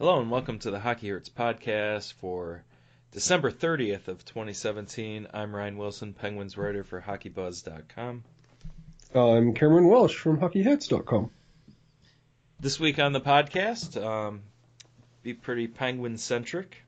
[0.00, 2.64] Hello and welcome to the Hockey Hurts podcast for
[3.12, 5.26] December 30th of 2017.
[5.34, 8.24] I'm Ryan Wilson, Penguins writer for HockeyBuzz.com.
[9.14, 11.30] I'm Cameron Welsh from HockeyHurts.com.
[12.58, 14.40] This week on the podcast, um,
[15.22, 16.82] be pretty Penguin centric.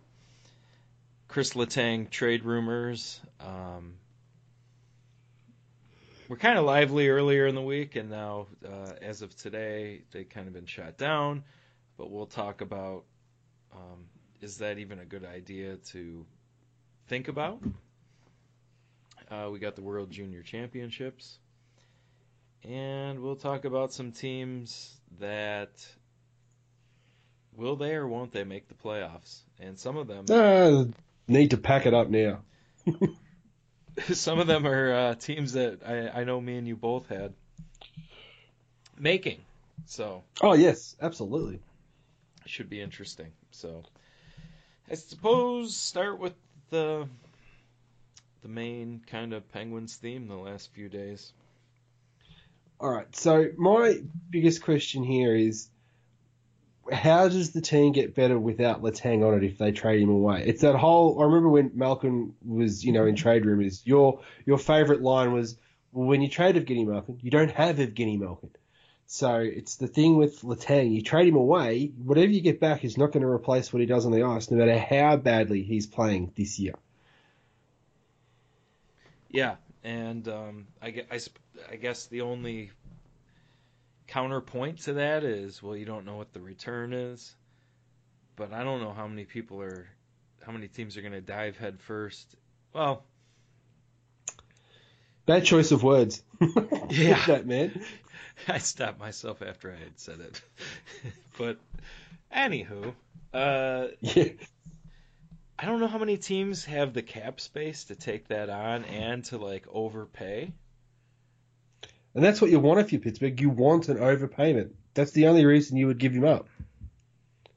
[1.29, 3.21] Chris Letang trade rumors.
[3.41, 3.97] Um,
[6.31, 10.25] we're kind of lively earlier in the week, and now, uh, as of today, they
[10.25, 11.45] kind of been shot down.
[11.97, 13.05] But we'll talk about
[13.73, 14.07] um,
[14.41, 16.27] is that even a good idea to
[17.07, 17.61] think about?
[19.31, 21.39] Uh, we got the World Junior Championships.
[22.65, 25.71] And we'll talk about some teams that
[27.57, 29.41] will they or won't they make the playoffs?
[29.59, 30.85] And some of them uh,
[31.27, 32.41] need to pack it up now.
[34.13, 37.33] some of them are uh, teams that I, I know me and you both had
[38.99, 39.41] making.
[39.87, 41.61] So Oh yes, absolutely.
[42.47, 43.33] Should be interesting.
[43.51, 43.83] So
[44.91, 46.35] I suppose start with
[46.71, 47.09] the
[48.43, 51.33] the main kind of Penguins theme the last few days.
[52.81, 53.15] All right.
[53.15, 55.69] So my biggest question here is,
[56.91, 60.43] how does the team get better without Letang on it if they trade him away?
[60.45, 61.21] It's that whole.
[61.21, 63.83] I remember when Malkin was, you know, in trade rumors.
[63.85, 65.57] Your your favorite line was,
[65.93, 68.51] well, when you trade Evgeny Malkin, you don't have Evgeny Malkin.
[69.13, 70.91] So it's the thing with Letang.
[70.91, 73.85] You trade him away, whatever you get back is not going to replace what he
[73.85, 76.73] does on the ice, no matter how badly he's playing this year.
[79.29, 81.21] Yeah, and um, I, I,
[81.71, 82.71] I guess the only
[84.07, 87.37] counterpoint to that is, well, you don't know what the return is,
[88.35, 89.89] but I don't know how many people are,
[90.43, 92.35] how many teams are going to dive head first.
[92.73, 93.05] Well,
[95.27, 96.23] bad choice of words.
[96.89, 97.79] yeah, that man.
[98.49, 100.43] I stopped myself after I had said it,
[101.39, 101.59] but
[102.35, 102.95] anywho,
[103.33, 104.29] uh, yeah.
[105.59, 109.25] I don't know how many teams have the cap space to take that on and
[109.27, 110.53] to like overpay.
[112.15, 113.41] And that's what you want if you're Pittsburgh.
[113.41, 114.73] You want an overpayment.
[114.95, 116.49] That's the only reason you would give him up.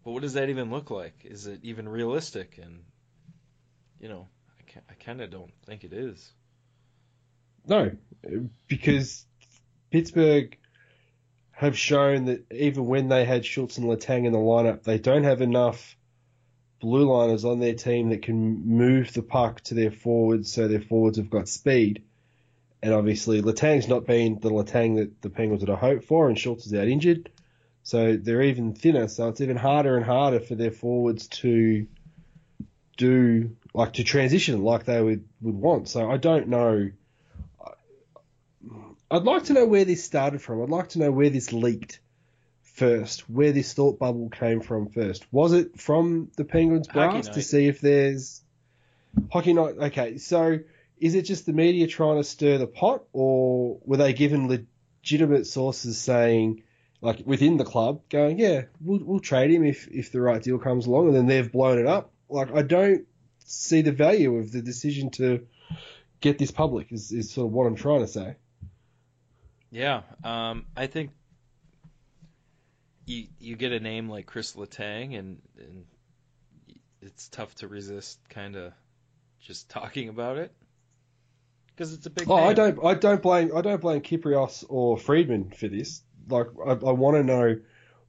[0.03, 1.25] But what does that even look like?
[1.25, 2.59] Is it even realistic?
[2.62, 2.84] And
[4.00, 4.28] you know,
[4.59, 6.31] I, I kind of don't think it is.
[7.68, 7.91] No,
[8.68, 9.25] because
[9.90, 10.56] Pittsburgh
[11.55, 15.23] have shown that even when they had Schultz and Letang in the lineup, they don't
[15.23, 15.95] have enough
[16.81, 20.81] blue liners on their team that can move the puck to their forwards so their
[20.81, 22.03] forwards have got speed.
[22.83, 26.38] And obviously, Letang's not been the Letang that the Penguins would have hoped for, and
[26.38, 27.31] Schultz is out injured.
[27.83, 31.87] So they're even thinner, so it's even harder and harder for their forwards to
[32.97, 35.87] do, like, to transition like they would, would want.
[35.87, 36.91] So I don't know.
[39.09, 40.61] I'd like to know where this started from.
[40.61, 41.99] I'd like to know where this leaked
[42.61, 45.25] first, where this thought bubble came from first.
[45.31, 48.41] Was it from the Penguins brass to see if there's
[49.31, 49.75] hockey night?
[49.77, 50.59] Okay, so
[50.99, 55.45] is it just the media trying to stir the pot, or were they given legitimate
[55.45, 56.63] sources saying,
[57.01, 60.57] like within the club, going, yeah, we'll, we'll trade him if if the right deal
[60.57, 62.11] comes along, and then they've blown it up?
[62.27, 63.05] Like I don't
[63.45, 65.45] see the value of the decision to
[66.19, 66.91] get this public.
[66.91, 68.35] Is is sort of what I'm trying to say.
[69.75, 71.12] Yeah, um, I think
[73.06, 75.86] you you get a name like Chris Letang, and, and
[77.02, 78.72] it's tough to resist kind of
[79.41, 80.53] just talking about it
[81.68, 82.30] because it's a big.
[82.30, 82.47] Oh, name.
[82.47, 86.03] I don't I don't blame I don't blame Kypreos or Friedman for this.
[86.30, 87.59] Like I, I want to know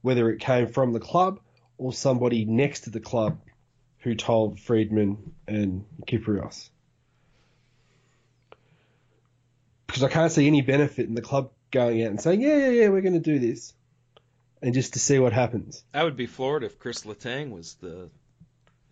[0.01, 1.41] whether it came from the club
[1.77, 3.39] or somebody next to the club
[3.97, 6.69] who told Friedman and Kypreos.
[9.85, 12.69] Because I can't see any benefit in the club going out and saying, yeah, yeah,
[12.69, 13.73] yeah, we're going to do this.
[14.61, 15.83] And just to see what happens.
[15.93, 18.09] I would be floored if Chris Letang was the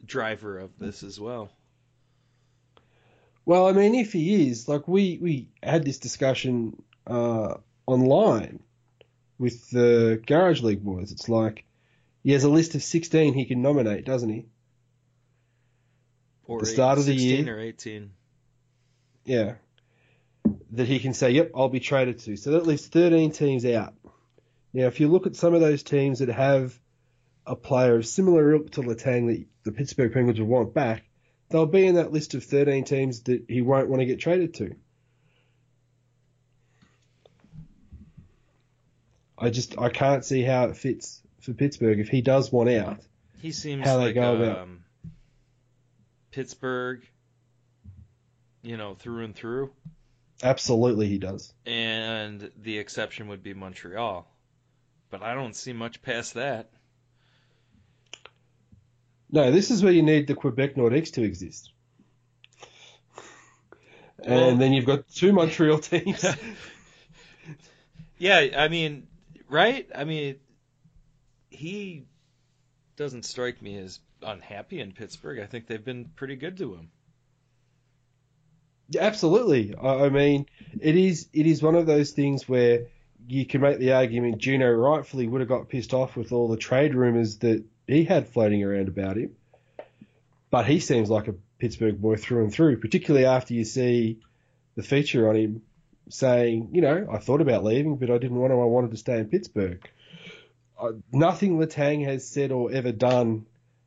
[0.05, 1.49] driver of this as well.
[3.45, 8.59] Well, I mean, if he is, like we, we had this discussion uh, online
[9.37, 11.11] with the Garage League boys.
[11.11, 11.65] It's like
[12.23, 14.45] he has a list of 16 he can nominate, doesn't he?
[16.47, 17.57] Or the start eight, of the 16 year.
[17.57, 18.11] or 18.
[19.25, 19.53] Yeah.
[20.75, 22.35] That he can say, yep, I'll be traded to.
[22.35, 23.93] So that leaves 13 teams out.
[24.73, 26.77] Now, if you look at some of those teams that have
[27.45, 31.03] a player of similar ilk to Letang that the Pittsburgh Penguins would want back,
[31.49, 34.55] they'll be in that list of 13 teams that he won't want to get traded
[34.55, 34.75] to.
[39.37, 42.99] I just I can't see how it fits for Pittsburgh if he does want out.
[43.41, 44.67] He seems How they like go um, about-
[46.31, 47.01] Pittsburgh,
[48.61, 49.71] you know, through and through.
[50.43, 51.53] Absolutely, he does.
[51.65, 54.27] And the exception would be Montreal.
[55.09, 56.69] But I don't see much past that.
[59.31, 61.71] No, this is where you need the Quebec Nordiques to exist.
[64.19, 66.25] And Well- then you've got two Montreal teams.
[68.17, 69.07] Yeah, I mean,
[69.49, 69.87] right?
[69.93, 70.35] I mean,
[71.49, 72.05] he
[72.95, 75.39] doesn't strike me as unhappy in Pittsburgh.
[75.39, 76.89] I think they've been pretty good to him.
[78.97, 79.75] Absolutely.
[79.75, 80.45] I, mean,
[80.79, 82.87] it is it is one of those things where
[83.27, 86.57] you can make the argument Geno rightfully would have got pissed off with all the
[86.57, 89.35] trade rumors that he had floating around about him.
[90.51, 94.19] But he seems like a Pittsburgh boy through and through, particularly after you see
[94.75, 95.61] the feature on him
[96.09, 98.61] saying, you know, I thought about leaving, but I didn't want to.
[98.61, 99.87] I wanted to stay in Pittsburgh.
[100.79, 103.45] Uh, nothing Letang has said or ever done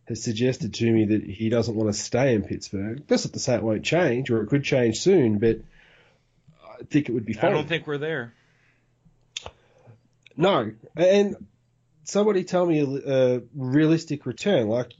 [0.08, 3.02] has suggested to me that he doesn't want to stay in Pittsburgh.
[3.06, 5.58] That's not to say it won't change, or it could change soon, but
[6.64, 8.32] I think it would be I don't think we're there.
[10.36, 11.36] No, and
[12.04, 14.68] somebody tell me a, a realistic return.
[14.68, 14.92] Like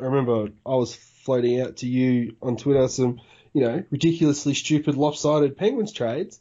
[0.00, 3.20] I remember, I was floating out to you on Twitter some,
[3.52, 6.40] you know, ridiculously stupid lopsided Penguins trades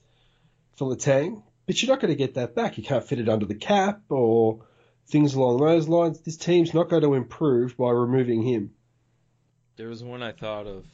[0.77, 2.77] for Letang, but you're not going to get that back.
[2.77, 4.61] You can't fit it under the cap or
[5.07, 6.19] things along those lines.
[6.21, 8.71] This team's not going to improve by removing him.
[9.77, 10.85] There was one I thought of,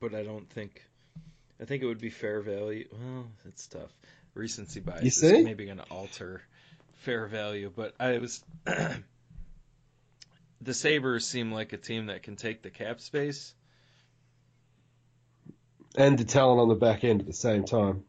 [0.00, 0.82] but I don't think.
[1.60, 2.88] I think it would be fair value.
[2.92, 3.90] Well, it's tough.
[4.34, 5.42] Recency bias You is see?
[5.42, 6.40] maybe going to alter
[7.00, 8.42] fair value, but I was.
[10.62, 13.52] the Sabres seem like a team that can take the cap space.
[15.96, 18.04] And the talent on the back end at the same time.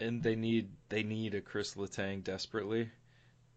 [0.00, 2.90] and they need they need a Chris Letang desperately,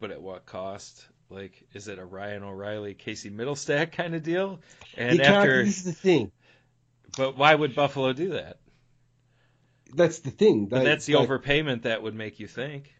[0.01, 1.07] but at what cost?
[1.29, 4.59] Like, is it a Ryan O'Reilly, Casey Mittelstadt kind of deal?
[4.97, 6.31] And you can't, after, this is the thing.
[7.15, 8.57] but why would Buffalo do that?
[9.93, 10.67] That's the thing.
[10.67, 12.93] They- that's the they- overpayment that would make you think.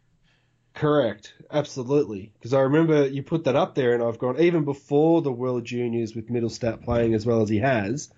[0.74, 2.32] Correct, absolutely.
[2.40, 5.66] Because I remember you put that up there, and I've gone even before the World
[5.66, 8.10] Juniors with Mittelstadt playing as well as he has.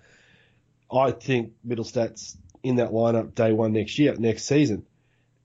[0.92, 4.86] I think Mittelstadt's in that lineup day one next year, next season,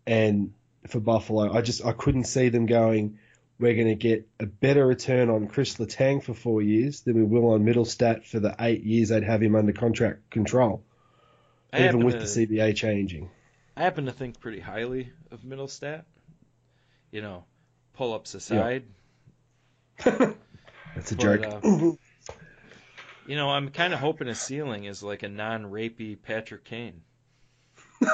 [0.05, 0.53] and
[0.87, 3.17] for Buffalo, I just I couldn't see them going.
[3.59, 7.23] We're going to get a better return on Chris Letang for four years than we
[7.23, 10.83] will on Mittelstadt for the eight years they'd have him under contract control,
[11.73, 13.29] I even with to, the CBA changing.
[13.75, 16.03] I happen to think pretty highly of Mittelstadt.
[17.11, 17.43] You know,
[17.93, 18.85] pull ups aside.
[20.03, 20.21] That's
[21.11, 21.45] a But, joke.
[21.63, 21.91] uh,
[23.27, 27.01] You know, I'm kind of hoping a ceiling is like a non-rapey Patrick Kane.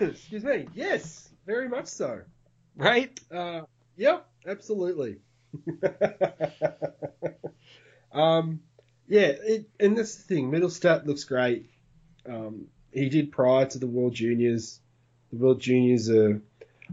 [0.00, 0.66] Excuse me.
[0.74, 2.20] Yes, very much so.
[2.76, 3.18] Right?
[3.34, 3.62] Uh,
[3.96, 5.16] yep, absolutely.
[8.12, 8.60] um,
[9.08, 10.50] yeah, it, and that's the thing.
[10.50, 11.70] Mittelstadt looks great.
[12.28, 14.78] Um, he did prior to the World Juniors.
[15.32, 16.40] The World Juniors are.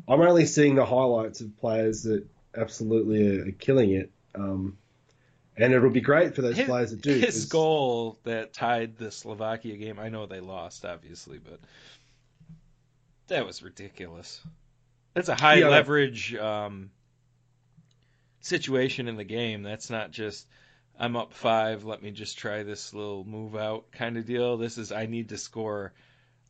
[0.07, 2.25] I'm only seeing the highlights of players that
[2.55, 4.09] absolutely are, are killing it.
[4.33, 4.77] Um,
[5.57, 7.17] and it'll be great for those His, players that do.
[7.17, 11.59] his goal that tied the Slovakia game, I know they lost, obviously, but
[13.27, 14.41] that was ridiculous.
[15.13, 15.69] That's a high Yeah.
[15.69, 16.91] leverage um,
[18.41, 19.63] situation in the game.
[19.63, 20.47] That's not just
[20.97, 24.57] I'm up five, let me just try this little move out kind of deal.
[24.57, 25.93] This is I need to score.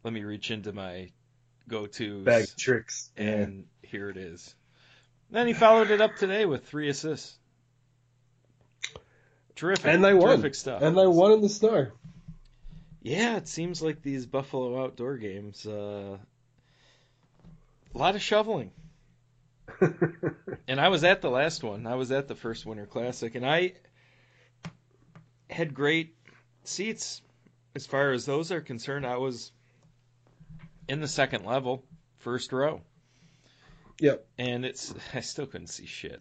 [0.03, 1.09] Let me reach into my
[1.67, 3.09] go to bag tricks.
[3.17, 4.53] and here it is.
[5.31, 7.35] Then he followed it up today with three assists.
[9.55, 9.85] Terrific.
[9.85, 10.27] And they won.
[10.29, 10.81] Terrific stuff.
[10.81, 11.87] and they won in the snow.
[13.01, 16.17] Yeah, it seems like these Buffalo outdoor games, uh,
[17.95, 18.71] a lot of shoveling.
[20.67, 21.85] And I was at the last one.
[21.85, 23.73] I was at the first Winter Classic, and I
[25.47, 26.15] had great
[26.63, 27.21] seats
[27.75, 29.05] as far as those are concerned.
[29.05, 29.51] I was
[30.87, 31.83] in the second level,
[32.17, 32.81] first row,
[33.99, 34.25] yep.
[34.39, 36.19] and it's I still couldn't see shit.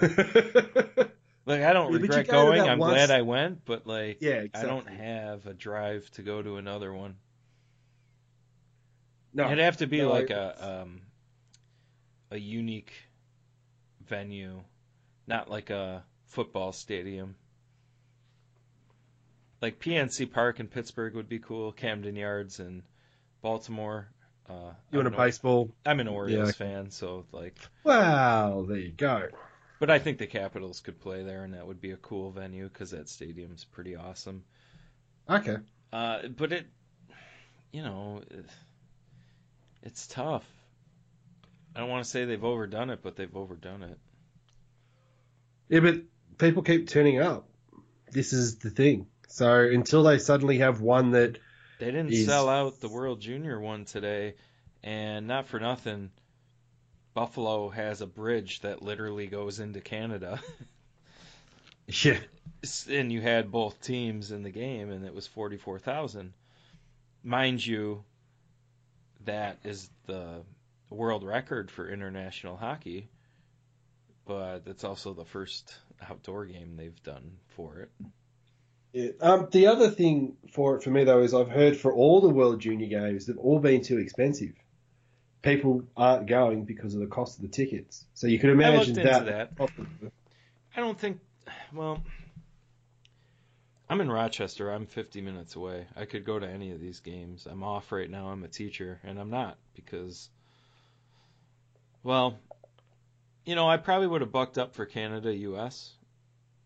[1.46, 2.60] Like I don't Yeah, regret going.
[2.60, 6.42] I'm once- glad I went, but like yeah, I don't have a drive to go
[6.42, 7.14] to another one.
[9.36, 11.02] No, It'd have to be no, like a um,
[12.30, 12.92] a unique
[14.08, 14.62] venue,
[15.26, 17.36] not like a football stadium.
[19.60, 21.70] Like PNC Park in Pittsburgh would be cool.
[21.72, 22.82] Camden Yards in
[23.42, 24.08] Baltimore.
[24.48, 25.70] Uh, You want a baseball?
[25.84, 26.52] I'm an Orioles Yeah.
[26.66, 29.28] fan, so like, Well, there you go.
[29.80, 32.68] but I think the Capitals could play there, and that would be a cool venue
[32.68, 34.44] because that stadium's pretty awesome.
[35.28, 35.56] Okay.
[35.92, 36.66] Uh, but it,
[37.72, 38.22] you know,
[39.86, 40.44] it's tough.
[41.74, 43.98] I don't want to say they've overdone it, but they've overdone it.
[45.68, 46.02] Yeah, but
[46.38, 47.48] people keep turning up.
[48.10, 49.06] This is the thing.
[49.28, 51.38] So until they suddenly have one that
[51.78, 54.34] They didn't Is- sell out the World Junior one today,
[54.82, 56.10] and not for nothing.
[57.14, 60.40] Buffalo has a bridge that literally goes into Canada.
[61.88, 62.18] Yeah.
[62.90, 66.32] and you had both teams in the game, and it was 44,000.
[67.22, 68.02] Mind you,
[69.26, 70.42] that is the
[70.90, 73.08] world record for international hockey,
[74.26, 75.76] but it's also the first
[76.08, 77.90] outdoor game they've done for it.
[78.92, 79.10] Yeah.
[79.20, 82.30] Um, the other thing for it for me though is I've heard for all the
[82.30, 84.54] World Junior games they've all been too expensive.
[85.42, 88.04] People aren't going because of the cost of the tickets.
[88.14, 89.26] So you can imagine I that.
[89.26, 89.50] that.
[90.76, 91.20] I don't think.
[91.72, 92.02] Well,
[93.88, 94.70] I'm in Rochester.
[94.70, 95.86] I'm 50 minutes away.
[95.96, 97.46] I could go to any of these games.
[97.48, 98.28] I'm off right now.
[98.28, 100.28] I'm a teacher, and I'm not because,
[102.02, 102.38] well,
[103.44, 105.92] you know, I probably would have bucked up for Canada, U.S.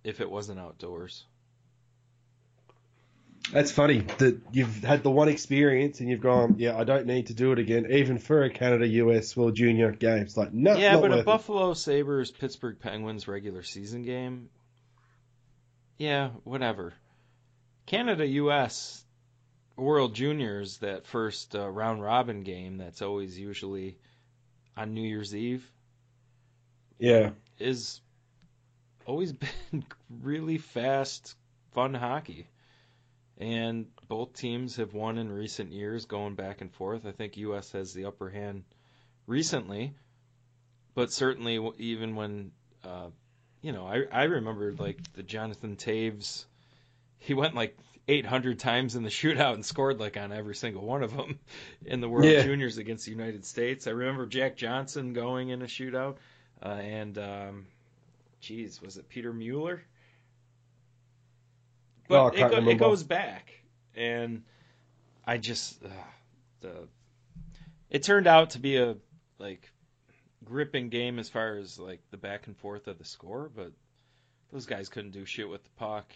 [0.03, 1.25] if it wasn't outdoors.
[3.53, 7.29] That's funny that you've had the one experience and you've gone, yeah, I don't need
[7.29, 10.37] to do it again, even for a Canada US World Junior games.
[10.37, 11.25] Like, no, yeah, but a it.
[11.25, 14.51] Buffalo Sabres Pittsburgh Penguins regular season game,
[15.99, 16.93] yeah, whatever.
[17.91, 19.05] Canada US
[19.77, 23.99] World Juniors, that first uh, round robin game that's always usually
[24.77, 25.69] on New Year's Eve,
[27.01, 28.01] Yeah, is
[29.07, 29.33] always
[29.73, 31.35] been really fast,
[31.73, 32.47] fun hockey.
[33.39, 37.07] And both teams have won in recent years, going back and forth.
[37.07, 37.73] I think U.S.
[37.73, 38.63] has the upper hand
[39.27, 39.95] recently,
[40.95, 42.53] but certainly even when,
[42.85, 43.09] uh,
[43.63, 46.45] you know, I I remember like the Jonathan Toews,
[47.21, 47.77] he went like
[48.09, 51.39] 800 times in the shootout and scored like on every single one of them
[51.85, 52.43] in the World Yeah.
[52.43, 53.87] Juniors against the United States.
[53.87, 56.17] I remember Jack Johnson going in a shootout,
[56.63, 57.67] uh, and um,
[58.41, 59.83] geez, was it Peter Mueller?
[62.09, 63.53] But Oh, it, go, it goes back,
[63.95, 64.43] and
[65.25, 65.89] I just uh,
[66.61, 66.89] the
[67.91, 68.97] it turned out to be a
[69.39, 69.71] like
[70.45, 73.71] gripping game as far as like the back and forth of the score, but
[74.53, 76.13] those guys couldn't do shit with the puck.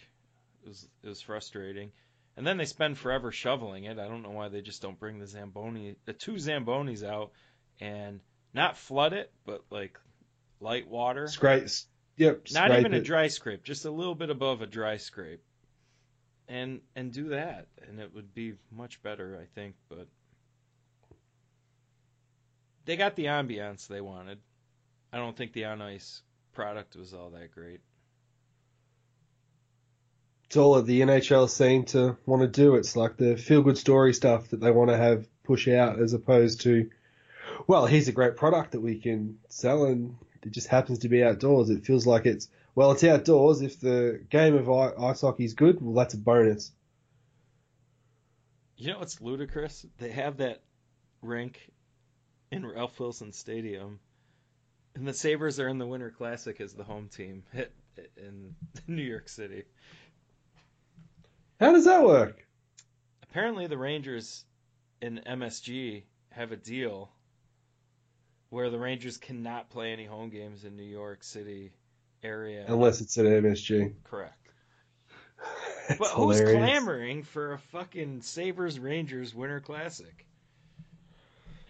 [0.65, 1.91] It was it was frustrating.
[2.37, 3.97] And then they spend forever shoveling it.
[3.97, 7.31] I don't know why they just don't bring the Zamboni, the two Zambonis out,
[7.79, 8.19] and
[8.53, 9.97] not flood it, but like
[10.59, 11.27] light water.
[11.27, 11.67] scrape.
[12.17, 15.41] Yep, Not even a dry scrape, just a little bit above a dry scrape.
[16.47, 19.75] And and do that, and it would be much better, I think.
[19.89, 20.07] But
[22.85, 24.39] they got the ambiance they wanted.
[25.11, 26.21] I don't think the on ice
[26.53, 27.81] product was all that great.
[30.55, 32.75] It's all that the NHL seem to want to do.
[32.75, 36.13] It's like the feel good story stuff that they want to have push out as
[36.13, 36.89] opposed to,
[37.67, 41.25] well, here's a great product that we can sell and it just happens to be
[41.25, 41.69] outdoors.
[41.69, 43.61] It feels like it's, well, it's outdoors.
[43.61, 46.71] If the game of ice hockey is good, well, that's a bonus.
[48.77, 49.85] You know what's ludicrous?
[49.97, 50.61] They have that
[51.21, 51.69] rink
[52.49, 53.99] in Ralph Wilson Stadium,
[54.95, 57.43] and the Sabres are in the Winter Classic as the home team
[58.15, 58.55] in
[58.87, 59.65] New York City.
[61.59, 62.45] How does that work?
[63.23, 64.45] Apparently, the Rangers
[65.01, 67.09] in MSG have a deal
[68.49, 71.71] where the Rangers cannot play any home games in New York City
[72.23, 72.65] area.
[72.67, 73.93] Unless it's at MSG.
[74.03, 74.37] Correct.
[75.87, 76.57] That's But who's hilarious.
[76.57, 80.25] clamoring for a fucking Sabres Rangers Winter Classic?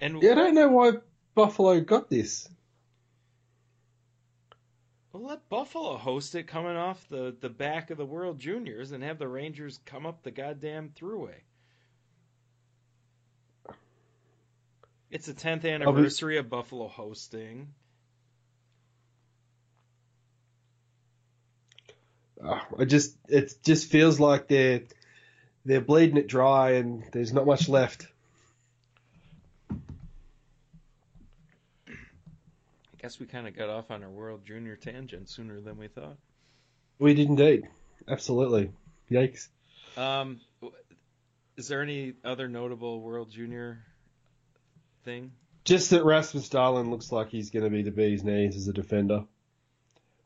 [0.01, 0.91] And Yeah, I don't know why
[1.35, 2.47] Buffalo got this.
[5.15, 9.01] Well, let Buffalo host it coming off the, the back of the World Juniors and
[9.01, 11.35] have the Rangers come up the goddamn throughway.
[15.09, 17.69] It's the 10th anniversary of Buffalo hosting.
[22.43, 24.81] Uh, I just it just feels like they're
[25.63, 28.05] they're bleeding it dry and there's not much left.
[33.05, 36.17] Guess we kind of got off on our World Junior tangent sooner than we thought.
[36.97, 37.67] We did indeed.
[38.07, 38.71] Absolutely.
[39.11, 39.47] Yikes.
[39.95, 40.39] Um,
[41.55, 43.77] is there any other notable World Junior
[45.03, 45.33] thing?
[45.65, 48.73] Just that Rasmus Dahlin looks like he's going to be the bee's knees as a
[48.73, 49.25] defender.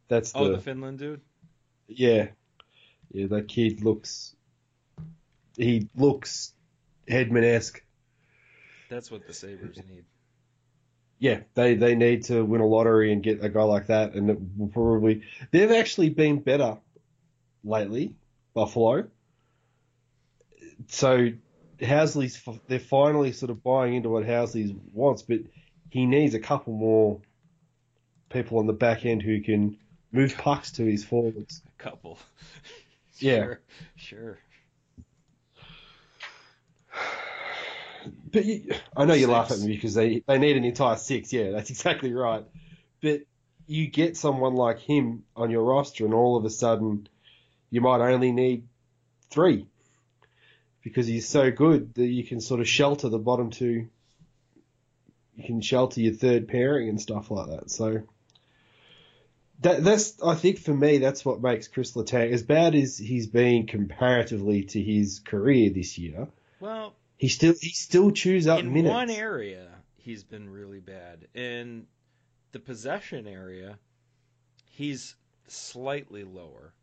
[0.08, 1.20] That's the, Oh, the Finland dude?
[1.90, 2.28] yeah,
[3.12, 3.28] yeah.
[3.28, 4.34] That kid looks.
[5.58, 6.54] He looks
[7.10, 7.84] Hedman esque.
[8.90, 10.06] That's what the Sabres need.
[11.20, 14.30] Yeah, they they need to win a lottery and get a guy like that, and
[14.30, 16.78] it will probably they've actually been better
[17.64, 18.16] lately,
[18.54, 19.08] Buffalo.
[20.88, 21.32] So
[21.80, 25.40] Housley's they're finally sort of buying into what Housley wants, but
[25.90, 27.20] he needs a couple more
[28.30, 29.78] people on the back end who can
[30.12, 31.62] move pucks to his forwards.
[31.80, 32.18] A couple.
[33.18, 33.40] Yeah.
[33.46, 33.60] Sure.
[33.98, 34.38] Sure.
[38.32, 39.32] But you, I know you Six.
[39.32, 41.32] laugh at me because they, they need an entire six.
[41.34, 42.46] Yeah, that's exactly right.
[43.02, 43.22] But
[43.68, 47.08] you get someone like him on your roster, and all of a sudden,
[47.70, 48.68] you might only need
[49.30, 49.68] three
[50.82, 53.88] because he's so good that you can sort of shelter the bottom two.
[55.36, 57.70] You can shelter your third pairing and stuff like that.
[57.70, 58.04] So
[59.62, 63.28] that that's I think for me that's what makes Chris Letang as bad as he's
[63.28, 66.28] been comparatively to his career this year.
[66.60, 68.94] Well, He still he still chews up in minutes.
[68.94, 71.28] one area, he's been really bad.
[71.36, 71.86] In
[72.54, 73.78] the possession area,
[74.72, 75.16] he's
[75.48, 76.74] slightly lower.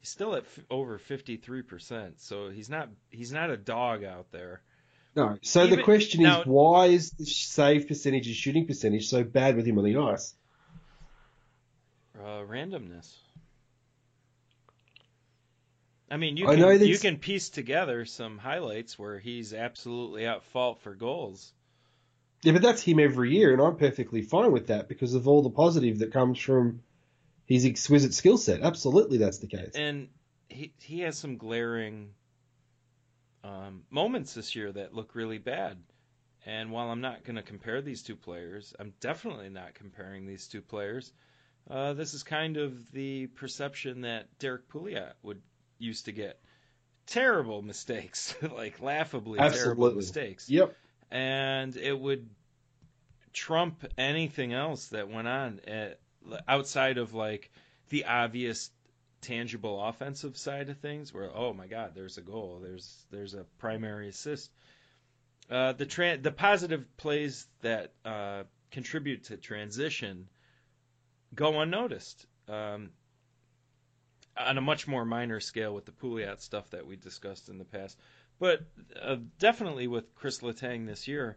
[0.00, 4.62] He's still at f- over 53%, so he's not he's not a dog out there.
[5.14, 5.36] No.
[5.42, 9.24] So Even- the question now- is, why is the save percentage and shooting percentage so
[9.24, 10.34] bad with him on the ice?
[12.18, 13.12] Uh, randomness.
[16.10, 20.26] I mean, you I can know you can piece together some highlights where he's absolutely
[20.26, 21.52] at fault for goals.
[22.42, 25.42] Yeah, but that's him every year, and I'm perfectly fine with that because of all
[25.42, 26.82] the positive that comes from
[27.46, 28.60] his exquisite skill set.
[28.60, 29.72] Absolutely, that's the case.
[29.74, 30.08] and
[30.48, 32.10] he he has some glaring
[33.42, 35.78] um, moments this year that look really bad.
[36.46, 40.46] And while I'm not going to compare these two players, I'm definitely not comparing these
[40.46, 41.10] two players.
[41.70, 45.40] Uh, this is kind of the perception that Derrick Pouliot would
[45.78, 46.40] used to get.
[47.06, 50.74] Terrible mistakes, like laughably terrible mistakes, Yep.
[51.10, 52.28] and it would
[53.34, 55.98] trump anything else that went on at,
[56.48, 57.50] outside of like
[57.90, 58.70] the obvious
[59.20, 63.44] tangible offensive side of things where oh my god there's a goal there's there's a
[63.58, 64.50] primary assist
[65.50, 70.28] uh, the tra- the positive plays that uh, contribute to transition
[71.34, 72.90] go unnoticed um,
[74.36, 77.64] on a much more minor scale with the Pouliot stuff that we discussed in the
[77.64, 77.98] past
[78.38, 78.60] but
[79.00, 81.36] uh, definitely with Chris Letang this year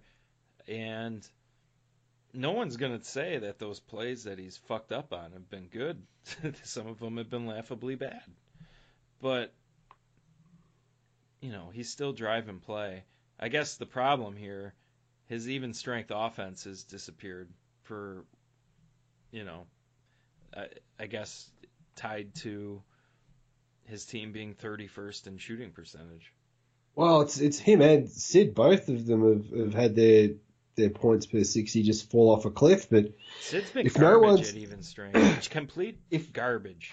[0.67, 1.27] and
[2.33, 5.67] no one's going to say that those plays that he's fucked up on have been
[5.67, 6.01] good.
[6.63, 8.21] Some of them have been laughably bad.
[9.21, 9.53] But,
[11.41, 13.03] you know, he's still driving play.
[13.39, 14.73] I guess the problem here,
[15.27, 17.49] his even strength offense has disappeared
[17.83, 18.23] for,
[19.31, 19.65] you know,
[20.55, 20.67] I,
[20.99, 21.49] I guess
[21.97, 22.81] tied to
[23.85, 26.31] his team being 31st in shooting percentage.
[26.95, 28.55] Well, it's it's him and Sid.
[28.55, 30.29] Both of them have, have had their
[30.75, 32.89] their points per sixty just fall off a cliff.
[32.89, 35.49] But Sid's been If no one's- at even strength.
[35.51, 36.91] Complete If- garbage.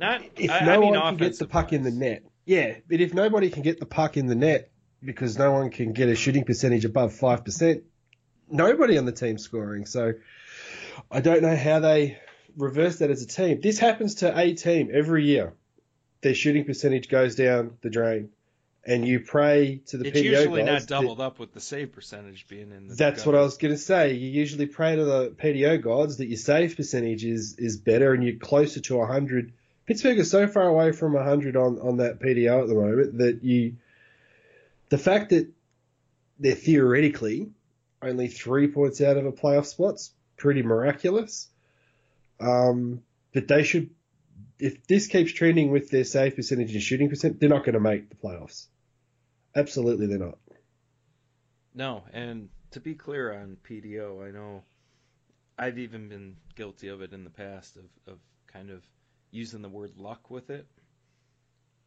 [0.00, 2.76] Not if I, no I mean one can get the puck in the net, yeah.
[2.88, 4.70] But if nobody can get the puck in the net
[5.04, 7.84] because no one can get a shooting percentage above five percent,
[8.50, 9.86] nobody on the team scoring.
[9.86, 10.14] So
[11.10, 12.18] I don't know how they
[12.56, 13.60] reverse that as a team.
[13.60, 15.54] This happens to a team every year.
[16.22, 18.30] Their shooting percentage goes down the drain,
[18.84, 21.92] and you pray to the It's PDO usually not that- doubled up with the save
[21.92, 22.94] percentage being in the.
[22.94, 24.12] That's what I was going to say.
[24.14, 28.22] You usually pray to the PDO gods that your save percentage is, is better and
[28.22, 29.52] you're closer to 100.
[29.86, 33.42] Pittsburgh is so far away from 100 on, on that PDO at the moment that
[33.42, 33.76] you.
[34.90, 35.48] The fact that
[36.38, 37.50] they're theoretically
[38.02, 41.48] only three points out of a playoff spot's pretty miraculous.
[42.40, 43.90] Um, but they should.
[44.58, 47.80] If this keeps trending with their save percentage and shooting percent, they're not going to
[47.80, 48.66] make the playoffs.
[49.54, 50.38] Absolutely, they're not.
[51.74, 54.62] No, and to be clear on PDO, I know
[55.58, 58.18] I've even been guilty of it in the past of, of
[58.52, 58.82] kind of
[59.30, 60.66] using the word luck with it.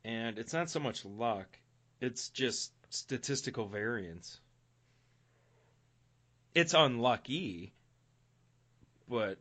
[0.05, 1.57] And it's not so much luck,
[2.01, 4.39] it's just statistical variance.
[6.53, 7.73] It's unlucky,
[9.09, 9.37] but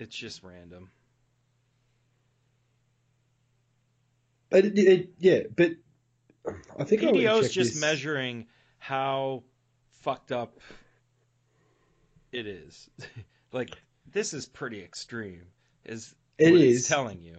[0.00, 0.90] it's just random.
[4.48, 5.72] But it, it, yeah, but
[6.78, 7.80] I think PDO is just this.
[7.80, 8.46] measuring
[8.78, 9.44] how
[10.00, 10.58] fucked up
[12.32, 12.90] it is.
[13.52, 13.70] like
[14.10, 15.44] this is pretty extreme.
[15.84, 16.78] Is It what is.
[16.80, 17.36] it's telling you.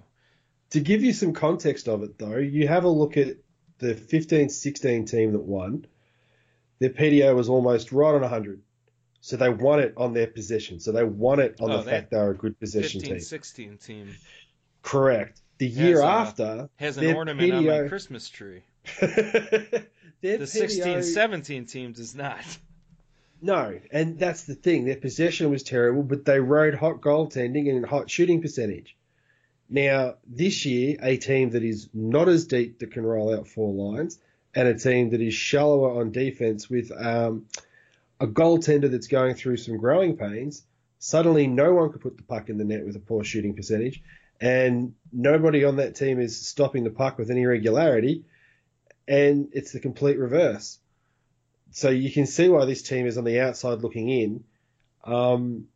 [0.71, 3.35] To give you some context of it, though, you have a look at
[3.79, 5.85] the 15-16 team that won.
[6.79, 8.61] Their PDO was almost right on 100.
[9.21, 10.79] So they want it on their possession.
[10.79, 13.21] So they want it on Oh, the they- fact they're a good possession 15 team.
[13.23, 14.15] 16 team
[14.81, 15.39] Correct.
[15.59, 18.63] The year Has a- after, has an ornament on my Christmas tree.
[20.21, 22.39] The 16 PDO 17 team does not.
[23.41, 24.85] No, and that's the thing.
[24.85, 28.95] Their possession was terrible, but they rode hot goaltending and hot shooting percentage.
[29.67, 33.73] Now, this year, a team that is not as deep that can roll out four
[33.73, 34.19] lines,
[34.53, 37.47] and a team that is shallower on defense with um,
[38.21, 40.63] a goaltender that's going through some growing pains.
[40.99, 44.01] Suddenly, no one could put the puck in the net with a poor shooting percentage,
[44.39, 48.23] and nobody on that team is stopping the puck with any regularity,
[49.07, 50.77] and it's the complete reverse
[51.71, 54.43] so you can see why this team is on the outside looking in.
[55.03, 55.67] Um,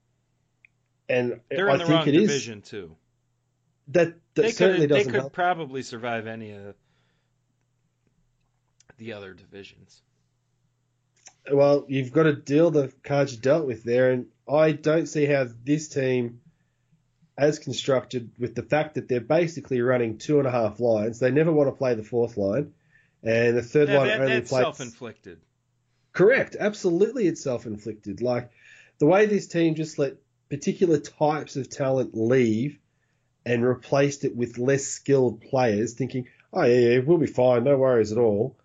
[1.10, 2.96] and They're I in the think wrong it is division too.
[3.90, 5.34] that that They certainly could doesn't could help.
[5.34, 6.76] probably survive any of
[8.98, 10.02] the other divisions.
[11.52, 15.26] Well, you've got to deal the cards you dealt with there, and I don't see
[15.26, 16.42] how this team,
[17.38, 21.32] as constructed, with the fact that they're basically running two and a half lines, they
[21.32, 22.74] never want to play the fourth line,
[23.24, 24.64] and the third Yeah, line that, only that's plays.
[24.64, 25.40] self-inflicted.
[26.14, 28.22] Correct, absolutely, it's self-inflicted.
[28.22, 28.50] Like
[29.00, 30.16] the way this team just let
[30.50, 32.80] particular types of talent leave
[33.46, 37.78] and replaced it with less skilled players, thinking, "Oh yeah, yeah we'll be fine, no
[37.78, 38.58] worries at all."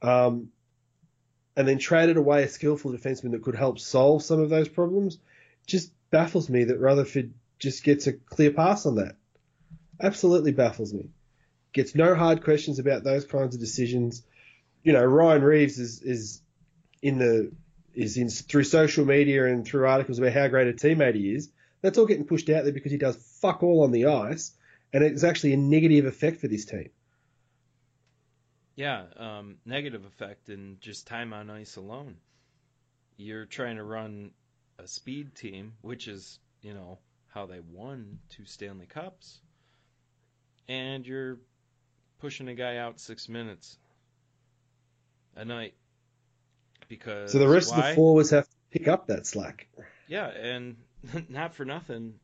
[0.00, 0.52] Um,
[1.58, 5.18] and then traded away a skillful defenseman that could help solve some of those problems,
[5.66, 9.16] just baffles me that Rutherford just gets a clear pass on that.
[10.00, 11.08] Absolutely baffles me.
[11.72, 14.22] Gets no hard questions about those kinds of decisions.
[14.84, 16.40] You know, Ryan Reaves is is
[17.02, 17.50] in the
[17.92, 21.50] is in through social media and through articles about how great a teammate he is.
[21.82, 24.52] That's all getting pushed out there because he does fuck all on the ice,
[24.92, 26.90] and it's actually a negative effect for this team.
[28.78, 32.14] Yeah, um, negative effect in just time on ice alone.
[33.16, 34.30] You're trying to run
[34.78, 39.40] a speed team, which is, you know, how they won two Stanley Cups,
[40.68, 41.38] and you're
[42.20, 43.76] pushing a guy out six minutes
[45.34, 45.74] a night
[46.86, 49.66] because So the rest of the forwards have to pick up that slack.
[50.06, 50.76] Yeah, and
[51.28, 52.14] not for nothing,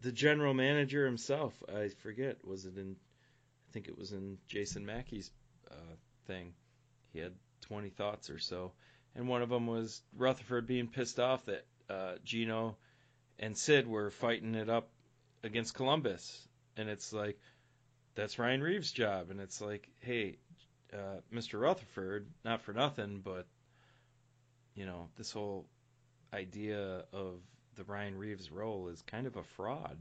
[0.00, 2.96] the general manager himself, I forget, was it in,
[3.68, 5.30] I think it was in Jason Mackey's
[5.72, 5.94] uh,
[6.26, 6.52] thing.
[7.12, 7.32] He had
[7.62, 8.72] 20 thoughts or so,
[9.14, 12.76] and one of them was Rutherford being pissed off that uh, Geno
[13.38, 14.88] and Sid were fighting it up
[15.42, 17.38] against Columbus, and it's like,
[18.14, 20.36] that's Ryan Reaves' job, and it's like, hey,
[20.92, 21.60] uh, Mr.
[21.60, 23.46] Rutherford, not for nothing, but
[24.74, 25.66] you know, this whole
[26.32, 27.40] idea of
[27.76, 29.96] the Ryan Reaves role is kind of a fraud.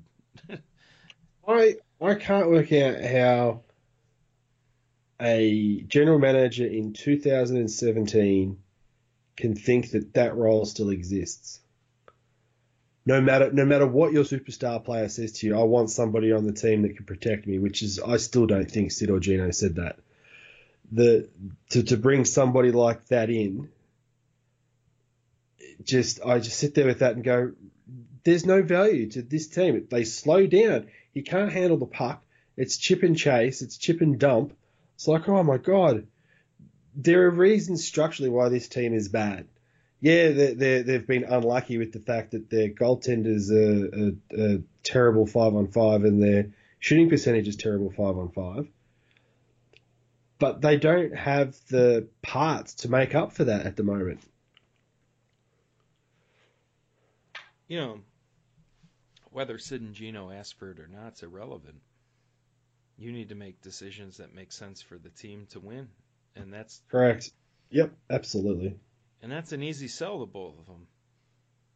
[1.48, 3.62] I I can't work out how
[5.22, 8.58] a general manager in 2017
[9.38, 11.60] can think that that role still exists.
[13.06, 16.46] No matter no matter what your superstar player says to you, I want somebody on
[16.46, 19.52] the team that can protect me, which is I still don't think Sid or Geno
[19.52, 19.98] said that.
[20.92, 21.30] The
[21.72, 23.70] to to bring somebody like that in,
[25.84, 27.54] just I just sit there with that and go,
[28.24, 29.88] there's no value to this team.
[29.90, 30.88] They slow down.
[31.14, 32.24] He can't handle the puck.
[32.56, 33.62] It's chip and chase.
[33.62, 34.56] It's chip and dump.
[35.02, 36.06] It's like, oh my god.
[36.96, 39.48] There are reasons structurally why this team is bad.
[40.00, 45.26] Yeah, they they they've been unlucky with the fact that their goaltenders are a terrible
[45.26, 48.68] five on five and their shooting percentage is terrible five on five.
[50.38, 54.20] But they don't have the parts to make up for that at the moment.
[57.68, 58.00] You know,
[59.32, 61.82] whether Sid and Geno asked for it or not, it's irrelevant.
[62.98, 65.88] You need to make decisions that make sense for the team to win,
[66.36, 67.32] and that's Correct.
[67.72, 68.76] Yep, absolutely.
[69.22, 70.88] and that's an easy sell to both of them.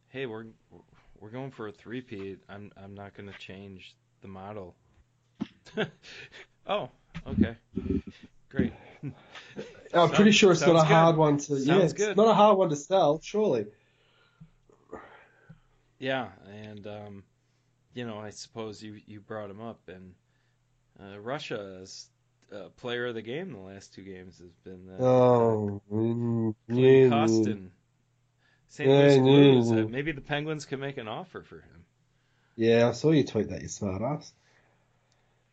[0.08, 0.46] Hey, we're
[1.18, 2.40] we're going for a three-peat.
[2.48, 4.76] I'm I'm not going to change the model.
[6.66, 6.90] oh,
[7.26, 7.56] okay,
[8.48, 8.72] great.
[9.02, 9.14] I'm
[9.90, 10.92] Sounds- pretty sure it's not sounds a good.
[10.94, 11.54] hard one to.
[11.56, 12.16] yeah, Sounds it's good.
[12.16, 13.66] not a hard one to sell, surely.
[15.98, 16.28] Yeah,
[16.64, 17.22] and um,
[17.94, 20.12] you know, I suppose you you brought him up, and
[21.00, 22.08] uh, Russia's
[22.52, 27.08] uh, player of the game the last two games has been uh, Oh, Klim yeah,
[27.08, 27.68] Kostin.
[28.68, 28.88] St.
[28.88, 29.72] Louis Blues.
[29.72, 31.84] Uh, maybe the Penguins can make an offer for him.
[32.56, 34.32] yeah, I saw you tweet that, you smart ass.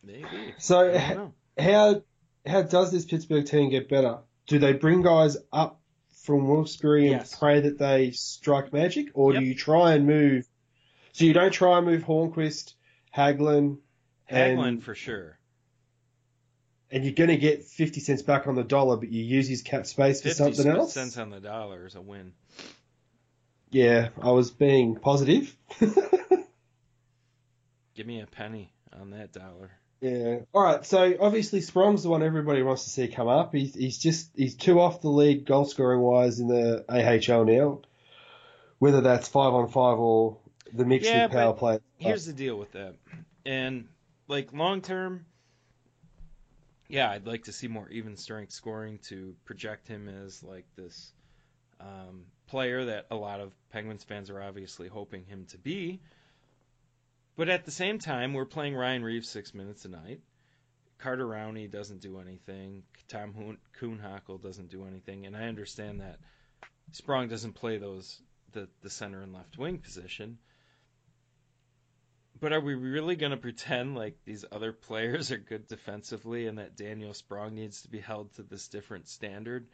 [0.03, 0.53] Maybe.
[0.57, 1.17] So, h-
[1.57, 2.01] how
[2.45, 4.19] how does this Pittsburgh team get better?
[4.47, 5.79] Do they bring guys up
[6.23, 7.37] from Wilkes-Barre and Yes.
[7.37, 9.39] pray that they strike magic, or Yep.
[9.41, 10.45] do you try and move?
[11.13, 12.73] So you don't try and move Hornqvist,
[13.15, 13.77] Hagelin,
[14.31, 15.37] Hagelin and, for sure.
[16.91, 19.61] and you're going to get fifty cents back on the dollar, but you use his
[19.61, 20.93] cap space for something else.
[20.93, 22.33] 50 cents on the dollar is a win.
[23.71, 25.55] Yeah, I was being positive.
[27.95, 29.71] Give me a penny on that dollar.
[30.01, 30.39] Yeah.
[30.53, 30.85] All right.
[30.85, 33.53] So obviously Sprong's the one everybody wants to see come up.
[33.53, 37.81] He's he's just he's two off the lead goal scoring wise in the AHL now.
[38.79, 40.39] Whether that's five on five or
[40.73, 41.79] the mix Yeah, with power play.
[41.97, 42.95] Here's the deal with that.
[43.45, 43.87] And
[44.33, 45.27] like long term,
[46.89, 51.13] yeah, I'd like to see more even strength scoring to project him as like this
[51.79, 56.01] um, player that a lot of Penguins fans are obviously hoping him to be.
[57.35, 60.21] But at the same time, we're playing Ryan Reaves six minutes a night.
[60.97, 62.81] Carter Rowney doesn't do anything.
[63.09, 66.17] Tom Hoon- Kuhnhackl doesn't do anything, and I understand that
[66.91, 68.19] Sprong doesn't play those
[68.53, 70.39] the the center and left wing position.
[72.43, 76.57] But are we really going to pretend like these other players are good defensively and
[76.57, 79.65] that Daniel Sprong needs to be held to this different standard?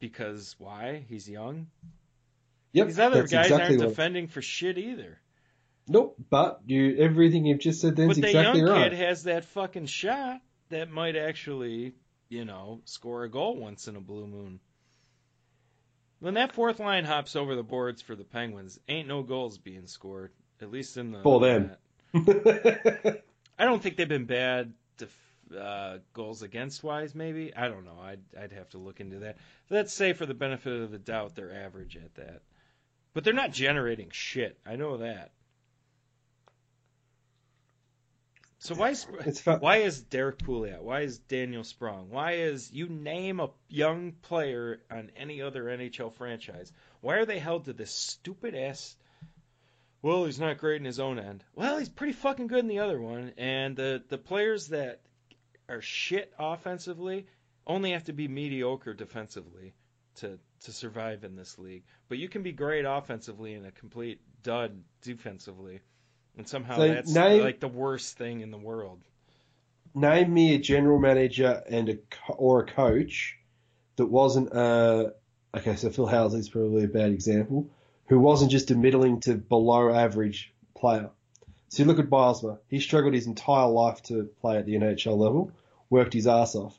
[0.00, 1.02] Because why?
[1.08, 1.68] He's young.
[2.74, 5.18] Yep, These other guys exactly aren't defending for shit either.
[5.88, 8.90] Nope, but you everything you've just said then's But the young right.
[8.90, 11.94] kid has that fucking shot that might actually,
[12.28, 14.60] you know, score a goal once in a blue moon.
[16.18, 19.86] When that fourth line hops over the boards for the Penguins, ain't no goals being
[19.86, 20.32] scored.
[20.60, 21.74] At least in the For them.
[23.58, 27.14] I don't think they've been bad def- uh, goals against wise.
[27.14, 27.98] Maybe I don't know.
[28.02, 29.38] I'd I'd have to look into that.
[29.68, 32.42] Let's say for the benefit of the doubt, they're average at that.
[33.12, 34.58] But they're not generating shit.
[34.64, 35.32] I know that.
[38.60, 39.06] So why is
[39.44, 40.82] why is Derrick Pouliot?
[40.82, 42.10] Why is Daniel Sprong?
[42.10, 46.70] Why is you name a young player on any other NHL franchise?
[47.00, 48.96] Why are they held to this stupid ass?
[50.02, 51.44] Well, he's not great in his own end.
[51.54, 53.32] Well, he's pretty fucking good in the other one.
[53.36, 55.00] And the the players that
[55.68, 57.26] are shit offensively
[57.66, 59.74] only have to be mediocre defensively
[60.16, 61.84] to to survive in this league.
[62.08, 65.80] But you can be great offensively and a complete dud defensively.
[66.36, 69.02] And somehow So that's name- like the worst thing in the world.
[69.94, 73.36] Name me a general manager and a or a coach
[73.96, 75.10] that wasn't uh
[75.56, 75.76] okay.
[75.76, 77.68] So Phil Housley's probably a bad example.
[78.10, 81.10] Who wasn't just a middling to below average player.
[81.68, 82.58] So you look at Bylsma.
[82.66, 85.52] He struggled his entire life to play at the NHL level.
[85.90, 86.76] Worked his ass off.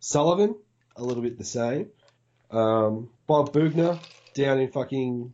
[0.00, 0.54] Sullivan,
[0.94, 1.88] a little bit the same.
[2.50, 3.98] Um, Bob Boughner
[4.34, 5.32] down in fucking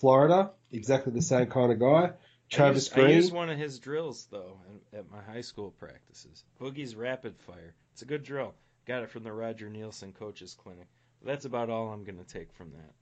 [0.00, 2.10] Florida, exactly the same kind of guy.
[2.50, 4.58] Travis I used, I used one of his drills though
[4.92, 6.44] at- at my high school practices.
[6.60, 7.74] Boogie's Rapid Fire.
[7.92, 8.52] It's a good drill.
[8.84, 10.88] Got it from the Roger Neilson Coaches Clinic.
[11.24, 12.92] That's about all I'm going to take from that.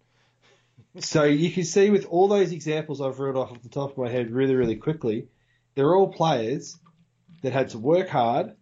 [1.00, 4.08] So you can see with all those examples I've read off the top of my
[4.08, 5.26] head really, really quickly,
[5.74, 6.78] they're all players
[7.42, 8.54] that had to work hard,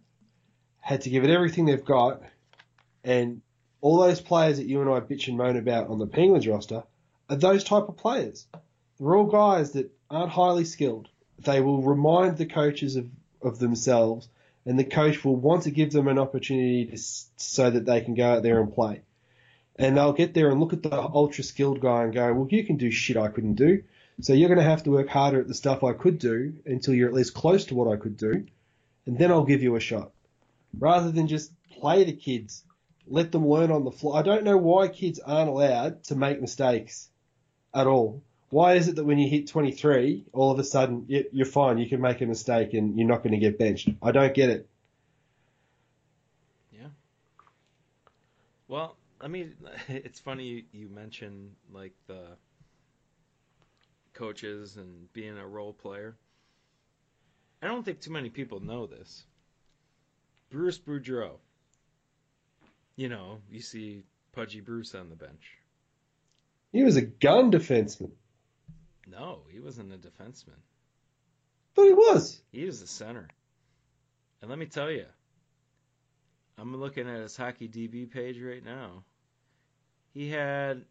[0.79, 2.21] had to give it everything they've got,
[3.03, 3.41] and
[3.81, 6.83] all those players that you and I bitch and moan about on the Penguins roster
[7.29, 8.47] are those type of players.
[8.99, 11.09] They're all guys that aren't highly skilled.
[11.39, 13.07] They will remind the coaches of,
[13.41, 14.27] of themselves,
[14.65, 16.97] and the coach will want to give them an opportunity to,
[17.37, 19.01] so that they can go out there and play.
[19.75, 22.63] And they'll get there and look at the ultra skilled guy and go, well, you
[22.63, 23.83] can do shit I couldn't do.
[24.21, 26.93] So you're going to have to work harder at the stuff I could do until
[26.93, 28.45] you're at least close to what I could do.
[29.05, 30.11] And then I'll give you a shot.
[30.77, 32.63] Rather than just play the kids,
[33.07, 34.19] let them learn on the fly.
[34.19, 37.09] I don't know why kids aren't allowed to make mistakes
[37.73, 38.21] at all.
[38.49, 41.89] Why is it that when you hit 23, all of a sudden you're fine, you
[41.89, 43.89] can make a mistake and you're not going to get benched?
[44.01, 44.67] I don't get it.
[46.71, 46.89] Yeah.
[48.67, 49.55] Well, I mean,
[49.87, 52.25] it's funny you, you mentioned like the
[54.13, 56.15] coaches and being a role player.
[57.61, 59.23] I don't think too many people know this.
[60.51, 61.37] Bruce Boudreau.
[62.95, 65.57] You know, you see Pudgy Bruce on the bench.
[66.73, 68.11] He was a gun defenseman.
[69.07, 70.59] No, he wasn't a defenseman.
[71.75, 72.41] But he was.
[72.51, 73.27] He was the center.
[74.41, 75.05] And let me tell you,
[76.57, 79.03] I'm looking at his hockey DB page right now.
[80.13, 80.85] He had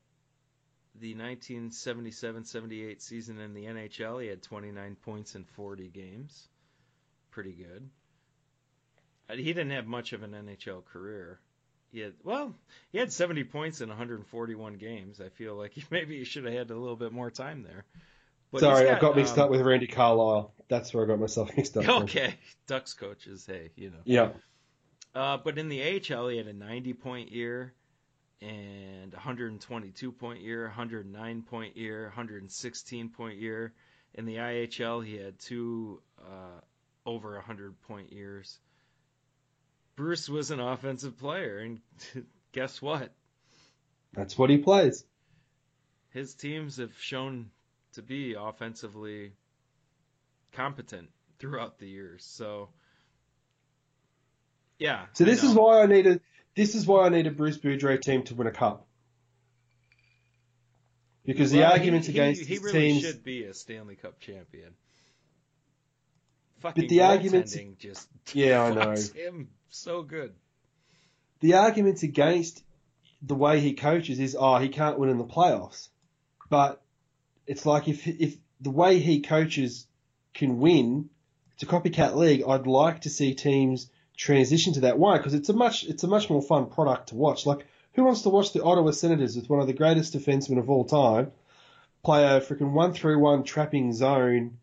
[1.00, 4.22] the 1977-78 season in the NHL.
[4.22, 6.48] He had 29 points in 40 games.
[7.30, 7.88] Pretty good.
[9.30, 11.40] Uh, He didn't have much of an NHL career.
[11.92, 12.54] He had, well,
[12.90, 15.20] he had 70 points in 141 games.
[15.20, 17.84] I feel like he, maybe he should have had a little bit more time there.
[18.50, 20.52] But Sorry, he's I got mixed um, up with Randy Carlyle.
[20.68, 21.88] That's where I got myself mixed up.
[22.02, 22.34] Okay,
[22.66, 24.00] Ducks coaches, hey, you know.
[24.04, 24.30] Yeah.
[25.14, 27.72] Uh, but in the AHL, he had a 90 point year
[28.42, 33.72] and 122 point year, 109 point year, 116 point year.
[34.14, 36.60] In the IHL, he had two uh,
[37.06, 38.58] over 100 point years.
[39.96, 41.80] Bruce was an offensive player, and
[42.52, 43.12] guess what?
[44.12, 45.04] That's what he plays.
[46.10, 47.50] His teams have shown
[47.94, 49.32] to be offensively
[50.52, 52.24] competent throughout the years.
[52.24, 52.68] So,
[54.78, 55.06] yeah.
[55.14, 56.20] So this is why I needed a
[56.54, 58.86] this is why I need a Bruce Boudreau team to win a cup.
[61.24, 63.94] Because the Well, he- arguments he, against he, his really teams should be a Stanley
[63.96, 64.74] Cup champion.
[66.60, 68.90] Fucking the arguments- just Yeah, I know.
[69.14, 70.32] him so good.
[71.40, 72.62] the arguments against
[73.20, 75.88] the way he coaches is oh he can't win in the playoffs.
[76.50, 76.82] But
[77.46, 79.86] it's like if if the way he coaches
[80.34, 81.08] can win,
[81.54, 82.42] it's a copycat league.
[82.46, 83.90] I'd like to see teams
[84.22, 84.98] transition to that.
[84.98, 85.16] Why?
[85.16, 87.44] Because it's a much it's a much more fun product to watch.
[87.44, 90.70] Like, who wants to watch the Ottawa Senators with one of the greatest defensemen of
[90.70, 91.32] all time
[92.04, 94.58] play a freaking one through one trapping zone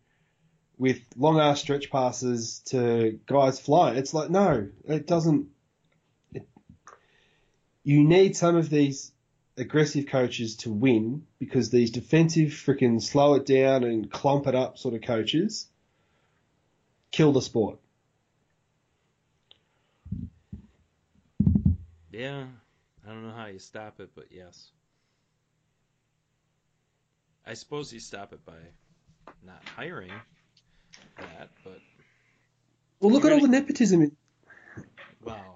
[0.78, 3.98] with long ass stretch passes to guys flying?
[3.98, 5.48] It's like no, it doesn't.
[6.32, 6.48] It,
[7.84, 9.12] you need some of these
[9.58, 14.78] aggressive coaches to win because these defensive freaking slow it down and clump it up
[14.78, 15.66] sort of coaches
[17.10, 17.78] kill the sport.
[22.20, 22.44] Yeah,
[23.06, 24.72] I don't know how you stop it, but yes.
[27.46, 28.60] I suppose you stop it by
[29.42, 30.12] not hiring
[31.16, 31.78] that, but
[33.00, 34.14] well, look at all the nepotism.
[35.24, 35.54] Wow.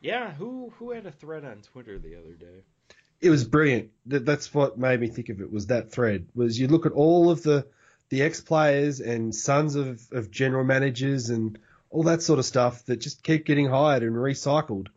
[0.00, 2.62] Yeah, who who had a thread on Twitter the other day?
[3.20, 3.90] It was brilliant.
[4.06, 5.52] That's what made me think of it.
[5.52, 6.26] Was that thread?
[6.34, 7.66] Was you look at all of the
[8.08, 11.58] the ex players and sons of, of general managers and
[11.90, 14.88] all that sort of stuff that just keep getting hired and recycled.